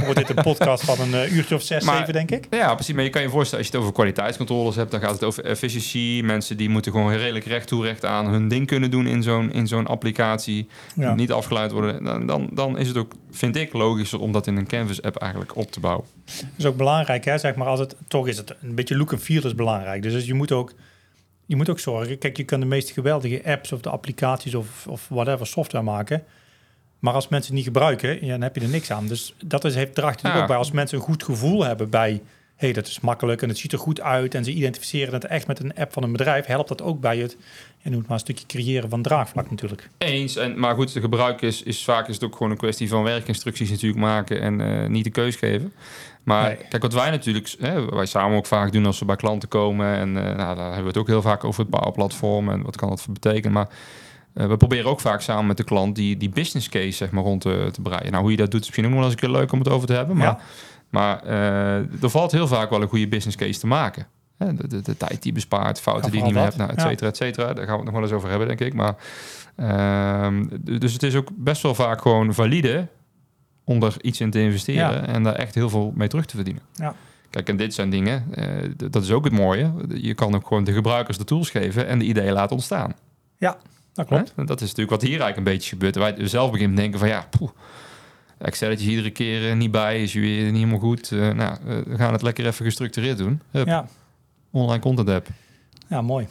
wordt 0.05 0.17
dit 0.17 0.29
een 0.37 0.43
podcast 0.43 0.85
van 0.85 1.01
een 1.01 1.15
eh, 1.15 1.33
uurtje 1.37 1.55
of 1.55 1.63
zes, 1.63 1.85
Maar- 1.85 1.97
zeven, 1.97 2.13
denk 2.13 2.31
ik. 2.31 2.47
Ja, 2.51 2.75
precies. 2.75 2.95
Maar 2.95 3.05
je 3.05 3.11
kan 3.11 3.23
je 3.23 3.29
voorstellen, 3.29 3.59
als 3.65 3.67
je 3.67 3.73
het 3.73 3.83
over 3.83 3.95
kwaliteitscontroles 3.95 4.77
hebt, 4.77 4.91
dan 4.91 5.01
gaat 5.01 5.13
het 5.13 5.25
over 5.25 5.45
efficiëntie. 5.45 6.25
Mensen 6.25 6.57
die 6.57 6.69
moeten 6.69 6.93
gewoon 6.93 7.13
redelijk 7.13 7.45
recht 7.45 7.67
toe 7.67 7.85
recht 7.85 8.05
aan 8.05 8.29
hun 8.29 8.49
ding 8.49 8.67
kunnen 8.67 8.91
doen 8.91 9.07
in 9.07 9.23
zo'n, 9.23 9.53
in 9.53 9.67
zo'n 9.67 9.87
applicatie. 9.87 10.69
Ja. 10.95 11.15
Niet 11.15 11.33
afgeleid 11.33 11.73
worden. 11.73 12.05
Dan, 12.05 12.27
dan, 12.27 12.49
dan 12.53 12.79
is 12.79 12.89
het 12.89 12.97
ook, 12.97 13.13
vind 13.31 13.57
ik, 13.57 13.73
logischer 13.73 14.21
om 14.21 14.33
dat 14.33 14.47
in 14.47 14.57
een 14.57 14.67
Canvas-app 14.67 15.17
eigenlijk 15.17 15.57
op 15.57 15.71
te 15.71 15.81
bouwen. 15.81 16.05
Dat 16.25 16.45
is 16.57 16.67
ook 16.67 16.77
belangrijk, 16.77 17.25
hè? 17.25 17.39
Zeg 17.39 17.55
maar, 17.55 17.67
als 17.67 17.81
het 17.81 17.97
toch 18.09 18.29
is 18.29 18.37
het 18.37 18.55
een 18.63 18.75
beetje 18.75 18.97
look 18.97 19.13
and 19.13 19.23
feel 19.23 19.45
is 19.45 19.55
belangrijk. 19.55 20.03
Dus 20.03 20.27
je 20.27 20.35
moet 20.35 20.53
ook, 20.53 20.73
je 21.51 21.57
moet 21.57 21.69
ook 21.71 21.79
zorgen. 21.79 22.19
Kijk, 22.19 22.37
je 22.37 22.45
kan 22.45 22.61
de 22.61 22.67
meest 22.67 22.91
geweldige 22.91 23.43
apps 23.45 23.73
of 23.73 23.81
de 23.81 23.89
applicaties 23.91 24.55
of, 24.55 24.87
of 24.87 25.07
whatever 25.09 25.47
software 25.47 25.85
maken. 25.85 26.25
Maar 26.99 27.15
als 27.15 27.29
mensen 27.29 27.47
het 27.49 27.57
niet 27.57 27.73
gebruiken, 27.75 28.25
ja, 28.25 28.31
dan 28.33 28.43
heb 28.43 28.55
je 28.55 28.61
er 28.61 28.69
niks 28.69 28.91
aan. 28.91 29.07
Dus 29.07 29.35
dat 29.45 29.65
is, 29.65 29.75
heeft, 29.75 29.95
draagt 29.95 30.21
Ja. 30.23 30.41
ook 30.41 30.47
bij. 30.47 30.57
Als 30.57 30.71
mensen 30.71 30.99
een 30.99 31.05
goed 31.05 31.23
gevoel 31.23 31.65
hebben 31.65 31.91
bij 31.91 32.23
hey, 32.61 32.73
dat 32.73 32.87
is 32.87 33.01
makkelijk 33.01 33.43
en 33.43 33.49
het 33.49 33.59
ziet 33.59 33.73
er 33.73 33.79
goed 33.79 34.01
uit 34.01 34.35
en 34.35 34.45
ze 34.45 34.53
identificeren 34.53 35.15
het 35.15 35.25
echt 35.25 35.47
met 35.47 35.61
een 35.61 35.75
app 35.75 35.93
van 35.93 36.03
een 36.03 36.13
bedrijf, 36.13 36.47
helpt 36.47 36.69
dat 36.69 36.83
ook 36.83 37.01
bij 37.01 37.19
het, 37.19 37.37
en 37.83 37.91
noem 37.91 37.99
het 37.99 38.09
maar 38.09 38.17
een 38.17 38.23
stukje 38.25 38.47
creëren 38.47 38.91
van 38.91 39.03
draagvlak 39.03 39.51
natuurlijk. 39.51 39.89
Eens, 39.99 40.37
en, 40.37 40.59
maar 40.59 40.75
goed, 40.75 40.93
de 40.93 41.01
gebruik 41.01 41.43
is, 41.43 41.63
is 41.63 41.85
vaak 41.85 42.09
is 42.09 42.15
het 42.15 42.25
ook 42.25 42.37
gewoon 42.37 42.51
een 42.53 42.59
kwestie 42.59 42.89
van 42.89 43.03
werkinstructies 43.03 43.71
natuurlijk 43.71 44.01
maken 44.01 44.41
en 44.41 44.61
eh, 44.61 44.89
niet 44.89 45.05
de 45.05 45.11
keus 45.11 45.37
geven. 45.37 45.73
Maar 46.23 46.47
Nee. 46.47 46.57
kijk, 46.69 46.83
wat 46.83 46.93
wij 46.93 47.11
natuurlijk, 47.11 47.55
hè, 47.59 47.85
wij 47.85 48.07
samen 48.07 48.37
ook 48.37 48.47
vaak 48.47 48.73
doen 48.73 48.87
als 48.87 48.99
we 48.99 49.05
bij 49.05 49.17
klanten 49.17 49.49
komen. 49.49 49.87
En 49.97 50.17
eh, 50.17 50.37
nou, 50.37 50.57
daar 50.57 50.65
hebben 50.65 50.83
we 50.83 50.89
het 50.89 50.99
ook 50.99 51.07
heel 51.07 51.23
vaak 51.23 51.45
over 51.45 51.61
het 51.61 51.71
bouwplatform 51.71 52.49
en 52.51 52.63
wat 52.63 52.77
kan 52.77 52.89
dat 52.89 53.03
voor 53.03 53.13
betekenen. 53.13 53.53
Maar 53.53 53.69
eh, 54.35 54.47
we 54.47 54.57
proberen 54.57 54.91
ook 54.91 55.01
vaak 55.01 55.21
samen 55.21 55.47
met 55.47 55.57
de 55.57 55.65
klant 55.65 55.95
die, 55.95 56.17
die 56.17 56.29
business 56.31 56.69
case 56.69 56.93
zeg 56.93 57.11
maar, 57.11 57.23
rond 57.25 57.41
te, 57.41 57.69
te 57.73 57.81
breien. 57.81 58.11
Nou, 58.11 58.23
hoe 58.23 58.31
je 58.31 58.37
dat 58.37 58.51
doet 58.51 58.61
is 58.61 58.67
misschien 58.67 58.85
ook 58.85 58.91
nog 58.91 59.01
wel 59.01 59.11
eens 59.11 59.21
een 59.21 59.29
keer 59.29 59.39
leuk 59.39 59.53
om 59.53 59.59
het 59.59 59.69
over 59.69 59.87
te 59.87 59.93
hebben. 59.95 60.17
Maar, 60.17 60.27
Ja. 60.27 60.41
Maar 60.91 61.23
eh, 61.23 62.03
er 62.03 62.11
valt 62.11 62.33
heel 62.33 62.47
vaak 62.49 62.71
wel 62.71 62.83
een 62.83 62.89
goede 62.89 63.09
business 63.09 63.37
case 63.37 63.61
te 63.61 63.67
maken. 63.67 64.07
De, 64.37 64.69
de, 64.69 64.81
de 64.83 64.97
tijd 64.97 65.23
die 65.23 65.33
bespaart, 65.33 65.81
fouten 65.81 66.05
Ja, 66.05 66.11
die 66.11 66.19
je 66.19 66.25
niet 66.25 66.35
meer 66.35 66.43
hebt, 66.43 66.57
nou, 66.57 66.71
et 66.71 66.81
cetera, 66.81 67.09
et 67.09 67.17
cetera. 67.17 67.53
Daar 67.53 67.65
gaan 67.67 67.67
we 67.67 67.73
het 67.73 67.85
nog 67.85 67.95
wel 67.95 68.03
eens 68.03 68.13
over 68.13 68.29
hebben, 68.29 68.49
denk 68.49 68.61
ik. 68.61 68.75
Maar, 68.75 68.95
ehm, 69.57 70.47
dus 70.61 70.93
het 70.93 71.03
is 71.03 71.15
ook 71.15 71.29
best 71.37 71.63
wel 71.63 71.75
vaak 71.75 72.01
gewoon 72.03 72.35
valide 72.35 72.87
om 73.65 73.83
er 73.83 73.95
iets 74.01 74.21
in 74.21 74.31
te 74.31 74.41
investeren 74.41 74.93
Ja. 74.93 75.07
en 75.07 75.23
daar 75.23 75.35
echt 75.35 75.55
heel 75.55 75.69
veel 75.69 75.93
mee 75.95 76.09
terug 76.09 76.27
te 76.27 76.35
verdienen. 76.37 76.63
Ja. 76.75 76.95
Kijk, 77.31 77.49
en 77.49 77.57
dit 77.57 77.75
zijn 77.75 77.91
dingen, 77.91 78.25
eh, 78.35 78.47
dat 78.91 79.03
is 79.03 79.11
ook 79.11 79.25
het 79.25 79.33
mooie. 79.33 79.73
Je 79.95 80.15
kan 80.15 80.35
ook 80.35 80.47
gewoon 80.47 80.65
de 80.65 80.73
gebruikers 80.73 81.19
de 81.19 81.25
tools 81.25 81.51
geven 81.51 81.87
en 81.87 81.99
de 81.99 82.05
ideeën 82.05 82.33
laten 82.33 82.57
ontstaan. 82.57 82.95
Dat 83.93 84.07
klopt. 84.07 84.33
Hè? 84.37 84.45
Dat 84.45 84.61
is 84.61 84.69
natuurlijk 84.69 84.91
wat 84.91 85.03
hier 85.03 85.21
eigenlijk 85.21 85.37
een 85.37 85.53
beetje 85.55 85.71
gebeurt. 85.71 85.97
Wij 85.97 86.29
zelf 86.29 86.51
beginnen 86.51 86.77
te 86.77 86.83
denken 86.83 86.99
van 87.01 87.09
ja, 87.09 87.27
poeh, 87.31 87.51
Excelletjes 88.41 88.89
iedere 88.89 89.11
keer 89.11 89.51
eh, 89.51 89.57
niet 89.57 89.71
bij, 89.71 90.03
is 90.03 90.15
weer 90.15 90.45
niet 90.45 90.55
helemaal 90.55 90.79
goed. 90.79 91.13
Eh, 91.13 91.19
nou, 91.19 91.57
eh, 91.67 91.77
we 91.87 91.97
gaan 91.97 92.13
het 92.13 92.23
lekker 92.23 92.47
even 92.47 92.65
gestructureerd 92.65 93.19
doen. 93.19 93.41
Hup, 93.51 93.67
Ja. 93.67 93.87
Online 94.51 94.81
content 94.83 95.09
app. 95.09 95.29
Ja, 95.87 96.03
mooi. 96.03 96.29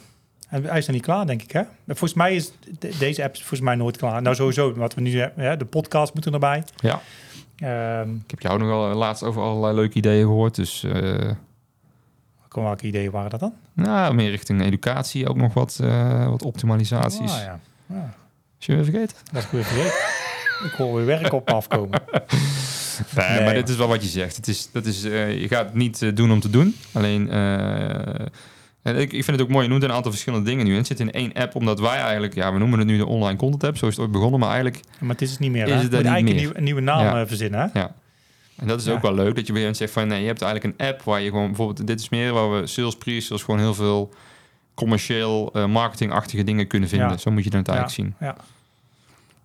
En 0.48 0.64
hij 0.64 0.78
is 0.78 0.86
nog 0.86 0.94
niet 0.96 1.04
klaar, 1.04 1.26
denk 1.26 1.42
ik, 1.42 1.50
hè? 1.52 1.62
Volgens 1.86 2.14
mij 2.14 2.34
is 2.34 2.52
de- 2.78 2.96
deze 2.98 3.24
app 3.24 3.36
volgens 3.36 3.60
mij 3.60 3.74
nooit 3.74 3.96
klaar. 3.96 4.22
Nou, 4.22 4.34
sowieso, 4.36 4.74
wat 4.74 4.94
we 4.94 5.00
nu 5.00 5.18
hebben, 5.18 5.44
hè, 5.44 5.56
de 5.56 5.64
podcast 5.64 6.14
moet 6.14 6.24
er 6.24 6.30
nog 6.30 6.40
bij. 6.40 6.64
Ja. 6.76 7.00
Ehm 7.56 8.14
Ik 8.14 8.30
heb 8.30 8.40
jou 8.40 8.58
nog 8.58 8.68
wel 8.68 8.94
laatst 8.94 9.22
over 9.22 9.42
allerlei 9.42 9.74
leuke 9.74 9.96
ideeën 9.96 10.24
gehoord. 10.24 10.54
Dus 10.54 10.86
kom, 12.48 12.62
welke 12.64 12.86
ideeën 12.86 13.10
waren 13.10 13.30
dat 13.30 13.40
dan? 13.40 13.52
nou, 13.72 14.14
meer 14.14 14.30
richting 14.30 14.62
educatie 14.62 15.28
ook 15.28 15.36
nog 15.36 15.54
wat, 15.54 15.76
wat 16.26 16.42
optimalisaties. 16.42 17.32
Ah, 17.32 17.38
ja. 17.42 17.60
ja. 17.86 18.14
Is 18.60 18.66
je 18.66 18.74
weer 18.74 18.84
vergeten? 18.84 19.16
Dat 19.32 19.42
is 19.42 19.48
goed 19.48 19.64
vergeten. 19.66 20.29
Ik 20.64 20.72
hoor 20.76 20.94
weer 20.94 21.06
werk 21.06 21.32
op 21.32 21.48
me 21.48 21.54
afkomen. 21.54 22.00
Nee, 23.16 23.28
Nee. 23.36 23.44
maar 23.44 23.54
dit 23.54 23.68
is 23.68 23.76
wel 23.76 23.88
wat 23.88 24.02
je 24.02 24.08
zegt. 24.08 24.36
Het 24.36 24.48
is, 24.48 24.68
dat 24.72 24.86
is, 24.86 25.04
eh, 25.04 25.40
je 25.40 25.48
gaat 25.48 25.64
het 25.64 25.74
niet 25.74 26.02
eh, 26.02 26.14
doen 26.14 26.30
om 26.32 26.40
te 26.40 26.50
doen. 26.50 26.76
Alleen, 26.92 27.30
eh, 27.30 28.94
ik, 29.00 29.12
ik 29.12 29.24
vind 29.24 29.26
het 29.26 29.40
ook 29.40 29.48
mooi. 29.48 29.64
Je 29.64 29.70
noemt 29.70 29.82
een 29.82 29.92
aantal 29.92 30.10
verschillende 30.10 30.50
dingen 30.50 30.64
nu. 30.66 30.70
En 30.72 30.78
het 30.78 30.86
zit 30.86 31.00
in 31.00 31.12
één 31.12 31.32
app, 31.32 31.54
omdat 31.54 31.80
wij 31.80 31.96
eigenlijk... 31.98 32.34
Ja, 32.34 32.52
we 32.52 32.58
noemen 32.58 32.78
het 32.78 32.88
nu 32.88 32.96
de 32.96 33.06
online 33.06 33.36
content 33.38 33.64
app. 33.64 33.76
Zo 33.76 33.86
is 33.86 33.92
het 33.92 34.02
ooit 34.02 34.12
begonnen. 34.12 34.40
Maar 34.40 34.48
eigenlijk... 34.48 34.80
Maar 35.00 35.10
het 35.10 35.22
is 35.22 35.30
het 35.30 35.38
niet 35.40 35.50
meer, 35.50 35.62
Is 35.66 35.68
hè? 35.68 35.74
het 35.74 35.82
moet 35.82 35.92
eigenlijk 35.92 36.24
meer? 36.24 36.32
Een, 36.34 36.38
nieuwe, 36.40 36.56
een 36.56 36.64
nieuwe 36.64 36.80
naam 36.80 37.04
Ja. 37.04 37.26
verzinnen, 37.26 37.60
hè? 37.72 37.80
Ja. 37.80 37.94
En 38.56 38.66
dat 38.66 38.80
is 38.80 38.86
Ja. 38.86 38.92
ook 38.92 39.02
wel 39.02 39.14
leuk. 39.14 39.34
Dat 39.36 39.46
je 39.46 39.52
bij 39.52 39.74
zegt 39.74 39.92
van... 39.92 40.08
Nee, 40.08 40.20
je 40.20 40.26
hebt 40.26 40.42
eigenlijk 40.42 40.78
een 40.78 40.86
app 40.86 41.02
waar 41.02 41.20
je 41.20 41.28
gewoon... 41.28 41.46
Bijvoorbeeld, 41.46 41.86
dit 41.86 42.00
is 42.00 42.08
meer 42.08 42.32
waar 42.32 42.60
we 42.60 42.66
sales, 42.66 42.96
pre-sales... 42.96 43.42
gewoon 43.42 43.60
heel 43.60 43.74
veel 43.74 44.14
commercieel, 44.74 45.52
marketingachtige 45.68 46.44
dingen 46.44 46.66
kunnen 46.66 46.88
vinden. 46.88 47.08
Ja. 47.08 47.16
Zo 47.16 47.30
moet 47.30 47.44
je 47.44 47.56
het 47.56 47.68
eigenlijk 47.68 47.96
zien. 47.96 48.14
Ja. 48.20 48.36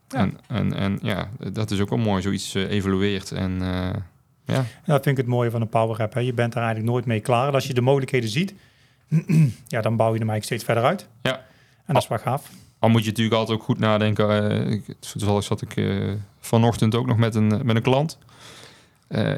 Ja. 0.07 0.17
En, 0.17 0.37
en, 0.47 0.73
en 0.73 0.99
ja, 1.01 1.29
dat 1.53 1.71
is 1.71 1.79
ook 1.79 1.89
wel 1.89 1.97
mooi. 1.97 2.21
Zoiets 2.21 2.55
eh, 2.55 2.69
evolueert. 2.69 3.31
En 3.31 3.61
eh, 3.61 4.01
ja, 4.45 4.65
dat 4.85 5.03
vind 5.03 5.07
ik 5.07 5.17
het 5.17 5.25
mooie 5.25 5.51
van 5.51 5.61
een 5.61 5.69
Power 5.69 6.01
App. 6.01 6.13
Hè. 6.13 6.19
Je 6.19 6.33
bent 6.33 6.53
er 6.53 6.61
eigenlijk 6.61 6.89
nooit 6.89 7.05
mee 7.05 7.19
klaar. 7.19 7.47
En 7.47 7.53
als 7.53 7.67
je 7.67 7.73
de 7.73 7.81
mogelijkheden 7.81 8.29
ziet, 8.29 8.53
ja, 9.67 9.81
dan 9.81 9.95
bouw 9.95 10.13
je 10.13 10.19
hem 10.19 10.29
eigenlijk 10.29 10.43
steeds 10.43 10.63
verder 10.63 10.83
uit. 10.83 11.07
Ja. 11.21 11.33
En 11.85 11.93
dat 11.93 12.03
is 12.03 12.09
wel 12.09 12.17
gaaf. 12.17 12.49
Al 12.79 12.89
moet 12.89 13.03
je 13.03 13.09
natuurlijk 13.09 13.35
altijd 13.35 13.57
ook 13.57 13.63
goed 13.63 13.79
nadenken. 13.79 14.83
toevallig 14.99 15.43
zat 15.43 15.61
ik 15.61 15.85
vanochtend 16.39 16.95
ook 16.95 17.05
nog 17.05 17.17
met 17.17 17.35
een, 17.35 17.47
met 17.47 17.75
een 17.75 17.81
klant. 17.81 18.17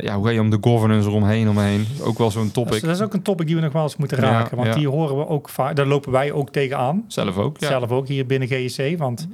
Ja, 0.01 0.15
hoe 0.15 0.25
ga 0.25 0.31
je 0.31 0.39
om 0.39 0.49
de 0.49 0.57
governance 0.61 1.09
eromheen 1.09 1.49
omheen? 1.49 1.85
Ook 2.01 2.17
wel 2.17 2.31
zo'n 2.31 2.43
Dat 2.43 2.53
topic. 2.53 2.73
is, 2.73 2.81
dat 2.81 2.95
is 2.95 3.01
ook 3.01 3.13
een 3.13 3.21
topic 3.21 3.45
die 3.45 3.55
we 3.55 3.61
nog 3.61 3.73
wel 3.73 3.83
eens 3.83 3.95
moeten 3.95 4.21
Ja, 4.21 4.29
raken. 4.29 4.57
Want 4.57 4.67
ja. 4.67 4.75
die 4.75 4.87
horen 4.87 5.17
we 5.17 5.27
ook 5.27 5.49
vaak. 5.49 5.75
Daar 5.75 5.85
lopen 5.85 6.11
wij 6.11 6.31
ook 6.31 6.49
tegenaan. 6.49 7.05
Zelf 7.07 7.37
ook. 7.37 7.59
Ja. 7.59 7.67
Zelf 7.67 7.91
ook 7.91 8.07
hier 8.07 8.25
binnen 8.25 8.47
GEC. 8.47 8.97
Want 8.97 9.27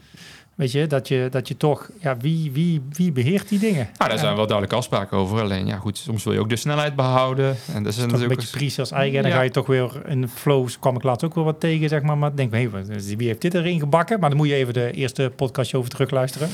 weet 0.56 0.72
je, 0.72 0.88
dat 0.88 1.08
je, 1.08 1.28
dat 1.32 1.48
je 1.48 1.58
toch, 1.58 1.90
ja, 2.00 2.18
wie, 2.18 2.52
wie, 2.52 2.82
wie 2.90 3.12
beheert 3.12 3.50
die 3.50 3.60
dingen? 3.60 3.90
Nou, 3.98 4.10
daar 4.10 4.20
zijn 4.20 4.36
wel 4.36 4.44
duidelijke 4.46 4.76
afspraken 4.76 5.18
over. 5.18 5.42
Alleen, 5.42 5.68
ja, 5.68 5.78
goed, 5.78 5.98
soms 5.98 6.24
wil 6.24 6.34
je 6.34 6.40
ook 6.40 6.50
de 6.50 6.56
snelheid 6.56 6.96
behouden. 6.96 7.56
En 7.74 7.84
dat 7.84 7.92
is 7.92 7.96
Toch 7.96 8.06
een 8.06 8.12
natuurlijk 8.12 8.40
beetje 8.40 8.58
pre-sales 8.58 8.92
eigen. 8.92 9.16
En 9.18 9.22
dan 9.22 9.32
Ja. 9.32 9.38
ga 9.38 9.44
je 9.44 9.50
toch 9.52 9.68
weer 9.68 10.02
in 10.08 10.28
flows. 10.28 10.80
kwam 10.80 10.96
ik 10.96 11.04
laatst 11.04 11.26
ook 11.26 11.36
wel 11.36 11.44
wat 11.44 11.60
tegen, 11.60 11.90
zeg 11.90 12.02
maar. 12.02 12.18
Maar 12.18 12.36
denk, 12.36 12.54
hé, 12.54 12.70
wat- 12.70 12.88
wie 13.18 13.28
heeft 13.28 13.42
dit 13.42 13.54
erin 13.54 13.80
gebakken? 13.80 14.20
Maar 14.20 14.30
dan 14.30 14.38
moet 14.38 14.48
je 14.48 14.56
even 14.56 14.74
de 14.74 14.92
eerste 14.92 15.32
podcastje 15.36 15.78
over 15.78 15.90
terugluisteren. 15.90 16.50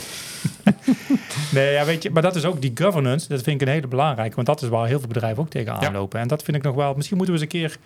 nee, 1.51 1.71
ja, 1.73 1.85
weet 1.85 2.03
je, 2.03 2.09
maar 2.09 2.21
dat 2.21 2.35
is 2.35 2.45
ook 2.45 2.61
die 2.61 2.71
governance. 2.75 3.27
Dat 3.27 3.41
vind 3.41 3.61
ik 3.61 3.67
een 3.67 3.73
hele 3.73 3.87
belangrijke. 3.87 4.35
Want 4.35 4.47
dat 4.47 4.61
is 4.61 4.69
waar 4.69 4.87
heel 4.87 4.99
veel 4.99 5.07
bedrijven 5.07 5.43
ook 5.43 5.49
tegenaan 5.49 5.81
Ja. 5.81 5.91
lopen. 5.91 6.19
En 6.19 6.27
dat 6.27 6.43
vind 6.43 6.57
ik 6.57 6.63
nog 6.63 6.75
wel. 6.75 6.93
Misschien 6.93 7.17
moeten 7.17 7.35
we 7.35 7.41
eens 7.41 7.53
een 7.53 7.59
keer 7.59 7.77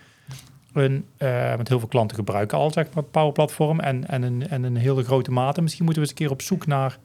een, 0.82 1.06
eh 1.16 1.56
met 1.56 1.68
heel 1.68 1.78
veel 1.78 1.88
klanten 1.88 2.16
gebruiken 2.16 2.58
al, 2.58 2.70
zeg 2.70 2.84
maar, 2.84 3.02
het 3.02 3.10
Power 3.10 3.32
Platform 3.32 3.80
en, 3.80 4.08
en, 4.08 4.22
een, 4.22 4.48
en 4.48 4.62
een 4.62 4.76
hele 4.76 5.04
grote 5.04 5.30
mate. 5.30 5.62
Misschien 5.62 5.84
moeten 5.84 6.02
we 6.02 6.08
eens 6.08 6.18
een 6.18 6.24
keer 6.26 6.34
op 6.34 6.42
zoek 6.42 6.66
naar 6.66 6.98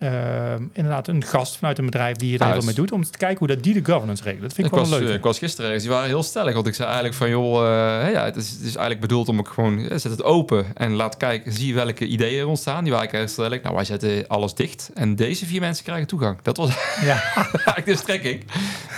eh, 0.00 0.52
inderdaad 0.72 1.08
een 1.08 1.24
gast 1.24 1.56
vanuit 1.56 1.78
een 1.78 1.84
bedrijf 1.84 2.16
die 2.16 2.38
Ja, 2.38 2.44
heel 2.44 2.54
veel 2.54 2.64
mee 2.64 2.74
doet, 2.74 2.92
om 2.92 3.04
te 3.04 3.18
kijken 3.18 3.38
hoe 3.38 3.48
dat 3.48 3.62
die 3.62 3.74
de 3.82 3.92
governance 3.92 4.22
regelt. 4.22 4.42
Dat 4.42 4.52
vind 4.52 4.66
ik, 4.66 4.72
Ik 4.72 4.78
wel 4.78 4.88
was, 4.88 4.98
leuk. 4.98 5.08
eh, 5.08 5.14
ik 5.14 5.22
was 5.22 5.38
gisteren 5.38 5.64
ergens, 5.66 5.84
die 5.86 5.94
waren 5.94 6.08
heel 6.08 6.22
stellig. 6.22 6.54
Want 6.54 6.66
ik 6.66 6.74
zei 6.74 6.86
eigenlijk 6.86 7.16
van, 7.16 7.30
joh, 7.30 7.60
eh, 7.66 8.12
ja, 8.12 8.24
het, 8.24 8.36
is, 8.36 8.50
het 8.50 8.58
is 8.60 8.64
eigenlijk 8.66 9.00
bedoeld 9.00 9.28
om 9.28 9.38
ik 9.38 9.46
gewoon, 9.46 9.78
eh, 9.78 9.98
zet 9.98 10.10
het 10.10 10.22
open 10.22 10.66
en 10.76 10.92
laat 10.92 11.16
kijken, 11.16 11.52
zie 11.52 11.74
welke 11.74 12.06
ideeën 12.06 12.40
er 12.40 12.46
ontstaan. 12.46 12.84
Die 12.84 12.92
waren 12.92 13.08
eigenlijk 13.10 13.34
heel 13.36 13.44
stellig. 13.46 13.62
Nou, 13.62 13.74
wij 13.74 13.84
zetten 13.84 14.28
alles 14.28 14.54
dicht 14.54 14.90
en 14.94 15.16
deze 15.16 15.46
vier 15.46 15.60
mensen 15.60 15.84
krijgen 15.84 16.06
toegang. 16.06 16.38
Dat 16.42 16.56
was 16.56 16.68
ja. 17.10 17.22
eigenlijk 17.34 17.86
de 17.86 17.96
strekking. 17.96 18.44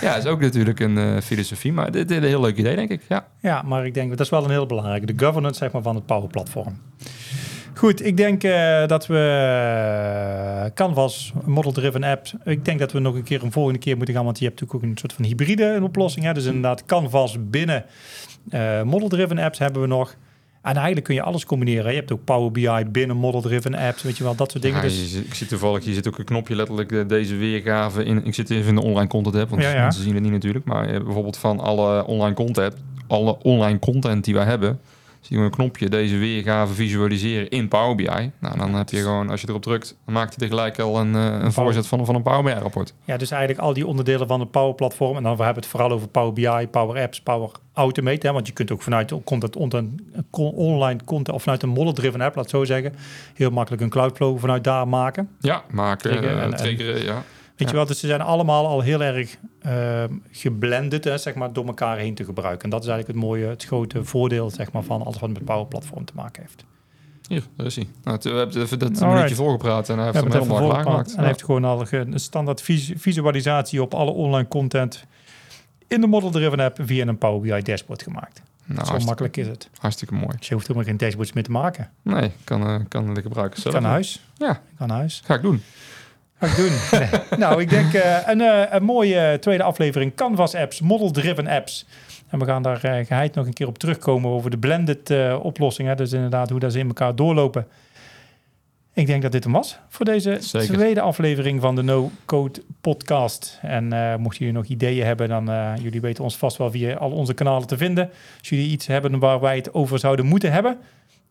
Ja, 0.01 0.15
is 0.15 0.25
ook 0.25 0.39
natuurlijk 0.41 0.79
een 0.79 1.21
filosofie, 1.21 1.73
maar 1.73 1.91
dit 1.91 2.11
is 2.11 2.17
een 2.17 2.23
heel 2.23 2.41
leuk 2.41 2.57
idee, 2.57 2.75
denk 2.75 2.89
ik. 2.89 3.01
Ja. 3.09 3.27
Ja, 3.39 3.61
maar 3.61 3.85
ik 3.85 3.93
denk 3.93 4.09
dat 4.09 4.19
is 4.19 4.29
wel 4.29 4.43
een 4.43 4.49
heel 4.49 4.65
belangrijke. 4.65 5.05
De 5.13 5.25
governance 5.25 5.57
zeg 5.59 5.71
maar, 5.71 5.81
van 5.81 5.95
het 5.95 6.05
Power 6.05 6.29
Platform. 6.29 6.81
Goed, 7.83 8.05
ik 8.05 8.17
denk 8.17 8.43
eh, 8.43 8.87
dat 8.87 9.07
we 9.07 9.17
eh, 10.65 10.71
Canvas, 10.73 11.33
model-driven 11.45 12.03
app. 12.03 12.27
Ik 12.43 12.65
denk 12.65 12.79
dat 12.79 12.91
we 12.91 12.99
nog 12.99 13.15
een 13.15 13.23
keer 13.23 13.43
een 13.43 13.51
volgende 13.51 13.79
keer 13.79 13.97
moeten 13.97 14.15
gaan, 14.15 14.23
want 14.25 14.39
je 14.39 14.45
hebt 14.45 14.59
natuurlijk 14.61 14.85
ook 14.85 14.91
een 14.91 14.97
soort 14.97 15.13
van 15.13 15.25
hybride 15.25 15.79
oplossing. 15.83 16.25
Hè? 16.25 16.33
Dus 16.33 16.45
inderdaad, 16.45 16.85
Canvas 16.85 17.37
binnen 17.49 17.85
eh, 18.49 18.81
model-driven 18.81 19.37
apps 19.37 19.59
hebben 19.59 19.81
we 19.81 19.87
nog. 19.87 20.15
En 20.61 20.73
eigenlijk 20.73 21.05
kun 21.05 21.15
je 21.15 21.21
alles 21.21 21.45
combineren. 21.45 21.91
Je 21.91 21.97
hebt 21.97 22.11
ook 22.11 22.23
Power 22.23 22.51
BI 22.51 22.85
binnen 22.91 23.17
model-driven 23.17 23.75
apps, 23.75 24.01
weet 24.03 24.17
je 24.17 24.23
wel, 24.23 24.35
dat 24.35 24.51
soort 24.51 24.63
dingen. 24.63 24.77
Ja, 24.77 24.83
dus 24.83 25.11
zit- 25.11 25.25
ik 25.25 25.33
zie 25.33 25.47
toevallig, 25.47 25.85
je 25.85 25.93
zit 25.93 26.07
ook 26.07 26.17
een 26.17 26.25
knopje 26.25 26.55
letterlijk 26.55 27.09
deze 27.09 27.35
weergave 27.35 28.03
in. 28.03 28.25
Ik 28.25 28.33
zit 28.33 28.49
even 28.49 28.67
in 28.69 28.75
de 28.75 28.81
online 28.83 29.07
content 29.07 29.35
app, 29.35 29.49
want 29.49 29.61
Ja, 29.61 29.73
ja. 29.73 29.81
mensen 29.81 30.03
zien 30.03 30.13
het 30.13 30.23
niet 30.23 30.31
natuurlijk. 30.31 30.65
Maar 30.65 30.85
bijvoorbeeld 31.03 31.37
van 31.37 31.59
alle 31.59 32.05
online 32.05 32.35
content, 32.35 32.75
alle 33.07 33.37
online 33.41 33.79
content 33.79 34.23
die 34.23 34.33
wij 34.33 34.45
hebben, 34.45 34.79
zie 35.25 35.37
je 35.37 35.43
een 35.43 35.51
knopje 35.51 35.89
deze 35.89 36.17
weergave 36.17 36.73
visualiseren 36.73 37.49
in 37.49 37.67
Power 37.67 37.95
BI. 37.95 38.31
Nou, 38.39 38.57
dan 38.57 38.73
heb 38.73 38.89
je 38.89 38.97
gewoon, 38.97 39.29
als 39.29 39.41
je 39.41 39.47
erop 39.49 39.61
drukt, 39.61 39.97
dan 40.05 40.13
maakt 40.13 40.35
hij 40.39 40.47
tegelijk 40.47 40.79
al 40.79 40.99
een, 40.99 41.15
eh, 41.15 41.37
een 41.43 41.51
voorzet 41.53 41.87
van, 41.87 42.05
van 42.05 42.15
een 42.15 42.21
Power 42.23 42.43
BI 42.43 42.51
rapport. 42.61 42.93
Ja, 43.03 43.17
dus 43.17 43.31
eigenlijk 43.31 43.61
al 43.61 43.73
die 43.73 43.87
onderdelen 43.87 44.27
van 44.27 44.39
het 44.39 44.51
Power 44.51 44.73
Platform. 44.75 45.17
En 45.17 45.23
dan 45.23 45.35
we 45.37 45.43
hebben 45.43 45.61
het 45.63 45.71
vooral 45.71 45.91
over 45.91 46.07
Power 46.07 46.33
BI, 46.33 46.67
Power 46.71 47.01
Apps, 47.01 47.21
Power 47.21 47.49
Automate. 47.73 48.27
Hè, 48.27 48.33
want 48.33 48.47
je 48.47 48.53
kunt 48.53 48.71
ook 48.71 48.81
vanuit 48.81 49.13
content, 49.23 49.55
content, 49.55 50.01
con- 50.29 50.51
online 50.53 50.99
content 51.05 51.35
of 51.35 51.41
vanuit 51.43 51.63
een 51.63 51.69
model-driven 51.69 52.21
app, 52.21 52.35
laat 52.35 52.43
het 52.51 52.53
zo 52.55 52.63
zeggen, 52.65 52.93
heel 53.33 53.49
makkelijk 53.49 53.81
een 53.83 53.89
Cloudflow 53.89 54.39
vanuit 54.39 54.63
daar 54.63 54.87
maken. 54.87 55.29
Ja, 55.39 55.63
maken, 55.71 56.09
Triggeren 56.09 56.37
eh, 56.37 56.43
en- 56.43 56.51
en- 56.51 56.57
triggeren, 56.57 57.03
ja. 57.03 57.23
Weet 57.55 57.67
Ja. 57.67 57.67
je 57.67 57.73
wel, 57.73 57.85
dus 57.85 57.99
ze 57.99 58.07
zijn 58.07 58.21
allemaal 58.21 58.67
al 58.67 58.81
heel 58.81 59.03
erg 59.03 59.37
ehm 59.61 60.13
geblended, 60.31 61.03
hè, 61.03 61.17
zeg 61.17 61.35
maar, 61.35 61.53
door 61.53 61.65
elkaar 61.65 61.97
heen 61.97 62.13
te 62.15 62.23
gebruiken. 62.25 62.63
En 62.63 62.69
dat 62.69 62.83
is 62.83 62.87
eigenlijk 62.89 63.19
het 63.19 63.27
mooie, 63.29 63.45
het 63.45 63.63
grote 63.63 64.03
voordeel, 64.03 64.49
zeg 64.49 64.71
maar, 64.71 64.83
van 64.83 65.01
alles 65.05 65.19
wat 65.19 65.29
met 65.29 65.45
Power 65.45 65.65
Platform 65.65 66.05
te 66.05 66.13
maken 66.15 66.41
heeft. 66.41 66.65
Hier, 67.27 67.43
daar 67.57 67.65
is 67.65 67.75
hij. 67.75 67.87
Nou, 68.03 68.17
we 68.21 68.29
hebben 68.29 68.61
even 68.61 68.79
dat 68.79 68.89
Alright. 68.89 69.13
minuutje 69.13 69.35
voorgepraat 69.35 69.89
en 69.89 69.95
hij 69.97 70.05
heeft 70.05 70.17
We 70.23 70.29
hem 70.29 70.41
helemaal 70.41 70.69
klaargemaakt. 70.69 71.11
En 71.11 71.17
hij 71.17 71.27
heeft 71.27 71.43
gewoon 71.43 71.63
al 71.65 71.85
een 71.91 72.19
standaard 72.19 72.61
vis- 72.61 72.91
visualisatie 72.95 73.81
op 73.81 73.93
alle 73.93 74.11
online 74.11 74.47
content 74.47 75.05
in 75.87 76.01
de 76.01 76.07
model-driven 76.07 76.59
app 76.59 76.77
via 76.81 77.07
een 77.07 77.17
Power 77.17 77.41
BI 77.41 77.61
dashboard 77.61 78.03
gemaakt. 78.03 78.41
Nou, 78.65 78.85
Zo 78.85 79.05
makkelijk 79.05 79.37
is 79.37 79.47
het. 79.47 79.69
hartstikke 79.79 80.13
mooi. 80.13 80.37
Dus 80.37 80.47
je 80.47 80.53
hoeft 80.53 80.67
helemaal 80.67 80.87
geen 80.89 80.97
dashboards 80.97 81.33
meer 81.33 81.43
te 81.43 81.51
maken. 81.51 81.89
Nee, 82.01 82.31
kan, 82.43 82.61
eh, 82.67 82.75
kan 82.87 83.13
de 83.13 83.21
gebruiker 83.21 83.55
Ik 83.57 83.61
zelf. 83.63 83.75
ga 83.75 83.81
naar 83.81 83.91
huis. 83.91 84.25
Ja. 84.37 84.51
Ik 84.51 84.59
ga 84.77 84.85
naar 84.85 84.97
huis. 84.97 85.21
Ga 85.25 85.33
ik 85.35 85.41
doen. 85.41 85.61
Ga 86.39 86.47
ik 86.47 86.55
doen. 86.55 86.99
Nee. 86.99 87.09
Nou, 87.43 87.61
ik 87.61 87.69
denk 87.69 87.93
eh, 87.93 88.27
een, 88.27 88.41
eh, 88.41 88.63
een 88.69 88.83
mooie 88.83 89.37
tweede 89.39 89.63
aflevering. 89.63 90.15
Canvas 90.15 90.55
apps, 90.55 90.81
model-driven 90.81 91.47
apps. 91.47 91.85
En 92.29 92.39
we 92.39 92.45
gaan 92.45 92.63
daar 92.63 92.83
eh, 92.83 93.05
geheid 93.05 93.35
nog 93.35 93.45
een 93.45 93.53
keer 93.53 93.67
op 93.67 93.77
terugkomen 93.77 94.31
over 94.31 94.49
de 94.49 94.57
blended 94.57 95.13
oplossingen. 95.41 95.97
Dus 95.97 96.11
inderdaad 96.11 96.49
hoe 96.49 96.59
dat 96.59 96.71
ze 96.71 96.79
in 96.79 96.87
elkaar 96.87 97.15
doorlopen. 97.15 97.67
Ik 98.95 99.07
denk 99.07 99.21
dat 99.21 99.31
dit 99.31 99.43
hem 99.43 99.53
was 99.53 99.79
voor 99.89 100.05
deze 100.05 100.37
Zeker. 100.41 100.73
tweede 100.73 101.01
aflevering 101.01 101.61
van 101.61 101.75
de 101.75 101.83
No 101.83 102.11
Code 102.25 102.61
Podcast. 102.81 103.59
En 103.61 103.93
eh 103.93 104.15
mochten 104.15 104.45
jullie 104.45 104.61
nog 104.61 104.65
ideeën 104.65 105.05
hebben, 105.05 105.29
dan 105.29 105.49
uh, 105.49 105.71
jullie 105.81 106.01
weten 106.01 106.23
ons 106.23 106.37
vast 106.37 106.57
wel 106.57 106.71
via 106.71 106.95
al 106.95 107.11
onze 107.11 107.33
kanalen 107.33 107.67
te 107.67 107.77
vinden. 107.77 108.09
Als 108.39 108.49
jullie 108.49 108.69
iets 108.69 108.87
hebben 108.87 109.19
waar 109.19 109.39
wij 109.39 109.55
het 109.55 109.73
over 109.73 109.99
zouden 109.99 110.25
moeten 110.25 110.51
hebben, 110.51 110.77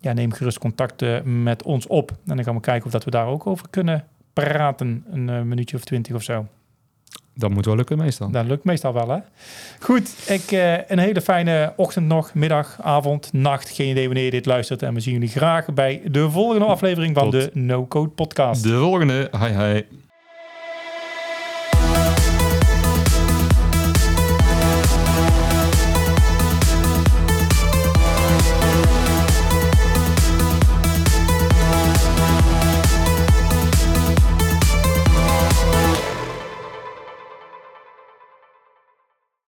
ja, 0.00 0.12
neem 0.12 0.32
gerust 0.32 0.58
contact 0.58 1.02
uh, 1.02 1.20
met 1.22 1.62
ons 1.62 1.86
op. 1.86 2.10
En 2.10 2.36
dan 2.36 2.44
gaan 2.44 2.54
we 2.54 2.60
kijken 2.60 2.86
of 2.86 2.92
dat 2.92 3.04
we 3.04 3.10
daar 3.10 3.26
ook 3.26 3.46
over 3.46 3.66
kunnen 3.70 4.04
praten. 4.32 5.04
Een 5.10 5.28
uh, 5.28 5.40
minuutje 5.40 5.76
of 5.76 5.84
twintig 5.84 6.14
of 6.14 6.22
zo. 6.22 6.46
Dat 7.34 7.50
moet 7.50 7.64
wel 7.64 7.76
lukken 7.76 7.98
meestal. 7.98 8.30
Dat 8.30 8.46
lukt 8.46 8.64
meestal 8.64 8.92
wel, 8.92 9.08
hè? 9.08 9.18
Goed, 9.80 10.28
ik, 10.28 10.50
uh, 10.52 10.88
een 10.88 10.98
hele 10.98 11.20
fijne 11.20 11.72
ochtend 11.76 12.06
nog, 12.06 12.34
middag, 12.34 12.78
avond, 12.80 13.32
nacht. 13.32 13.70
Geen 13.70 13.90
idee 13.90 14.06
wanneer 14.06 14.24
je 14.24 14.30
dit 14.30 14.46
luistert. 14.46 14.82
En 14.82 14.94
we 14.94 15.00
zien 15.00 15.12
jullie 15.12 15.28
graag 15.28 15.74
bij 15.74 16.02
de 16.10 16.30
volgende 16.30 16.64
aflevering 16.64 17.14
van 17.14 17.30
Tot 17.30 17.40
de 17.40 17.50
No 17.52 17.86
Code 17.86 18.10
Podcast. 18.10 18.62
De 18.62 18.78
volgende. 18.78 19.30
Hi, 19.38 19.64
hi. 19.64 19.82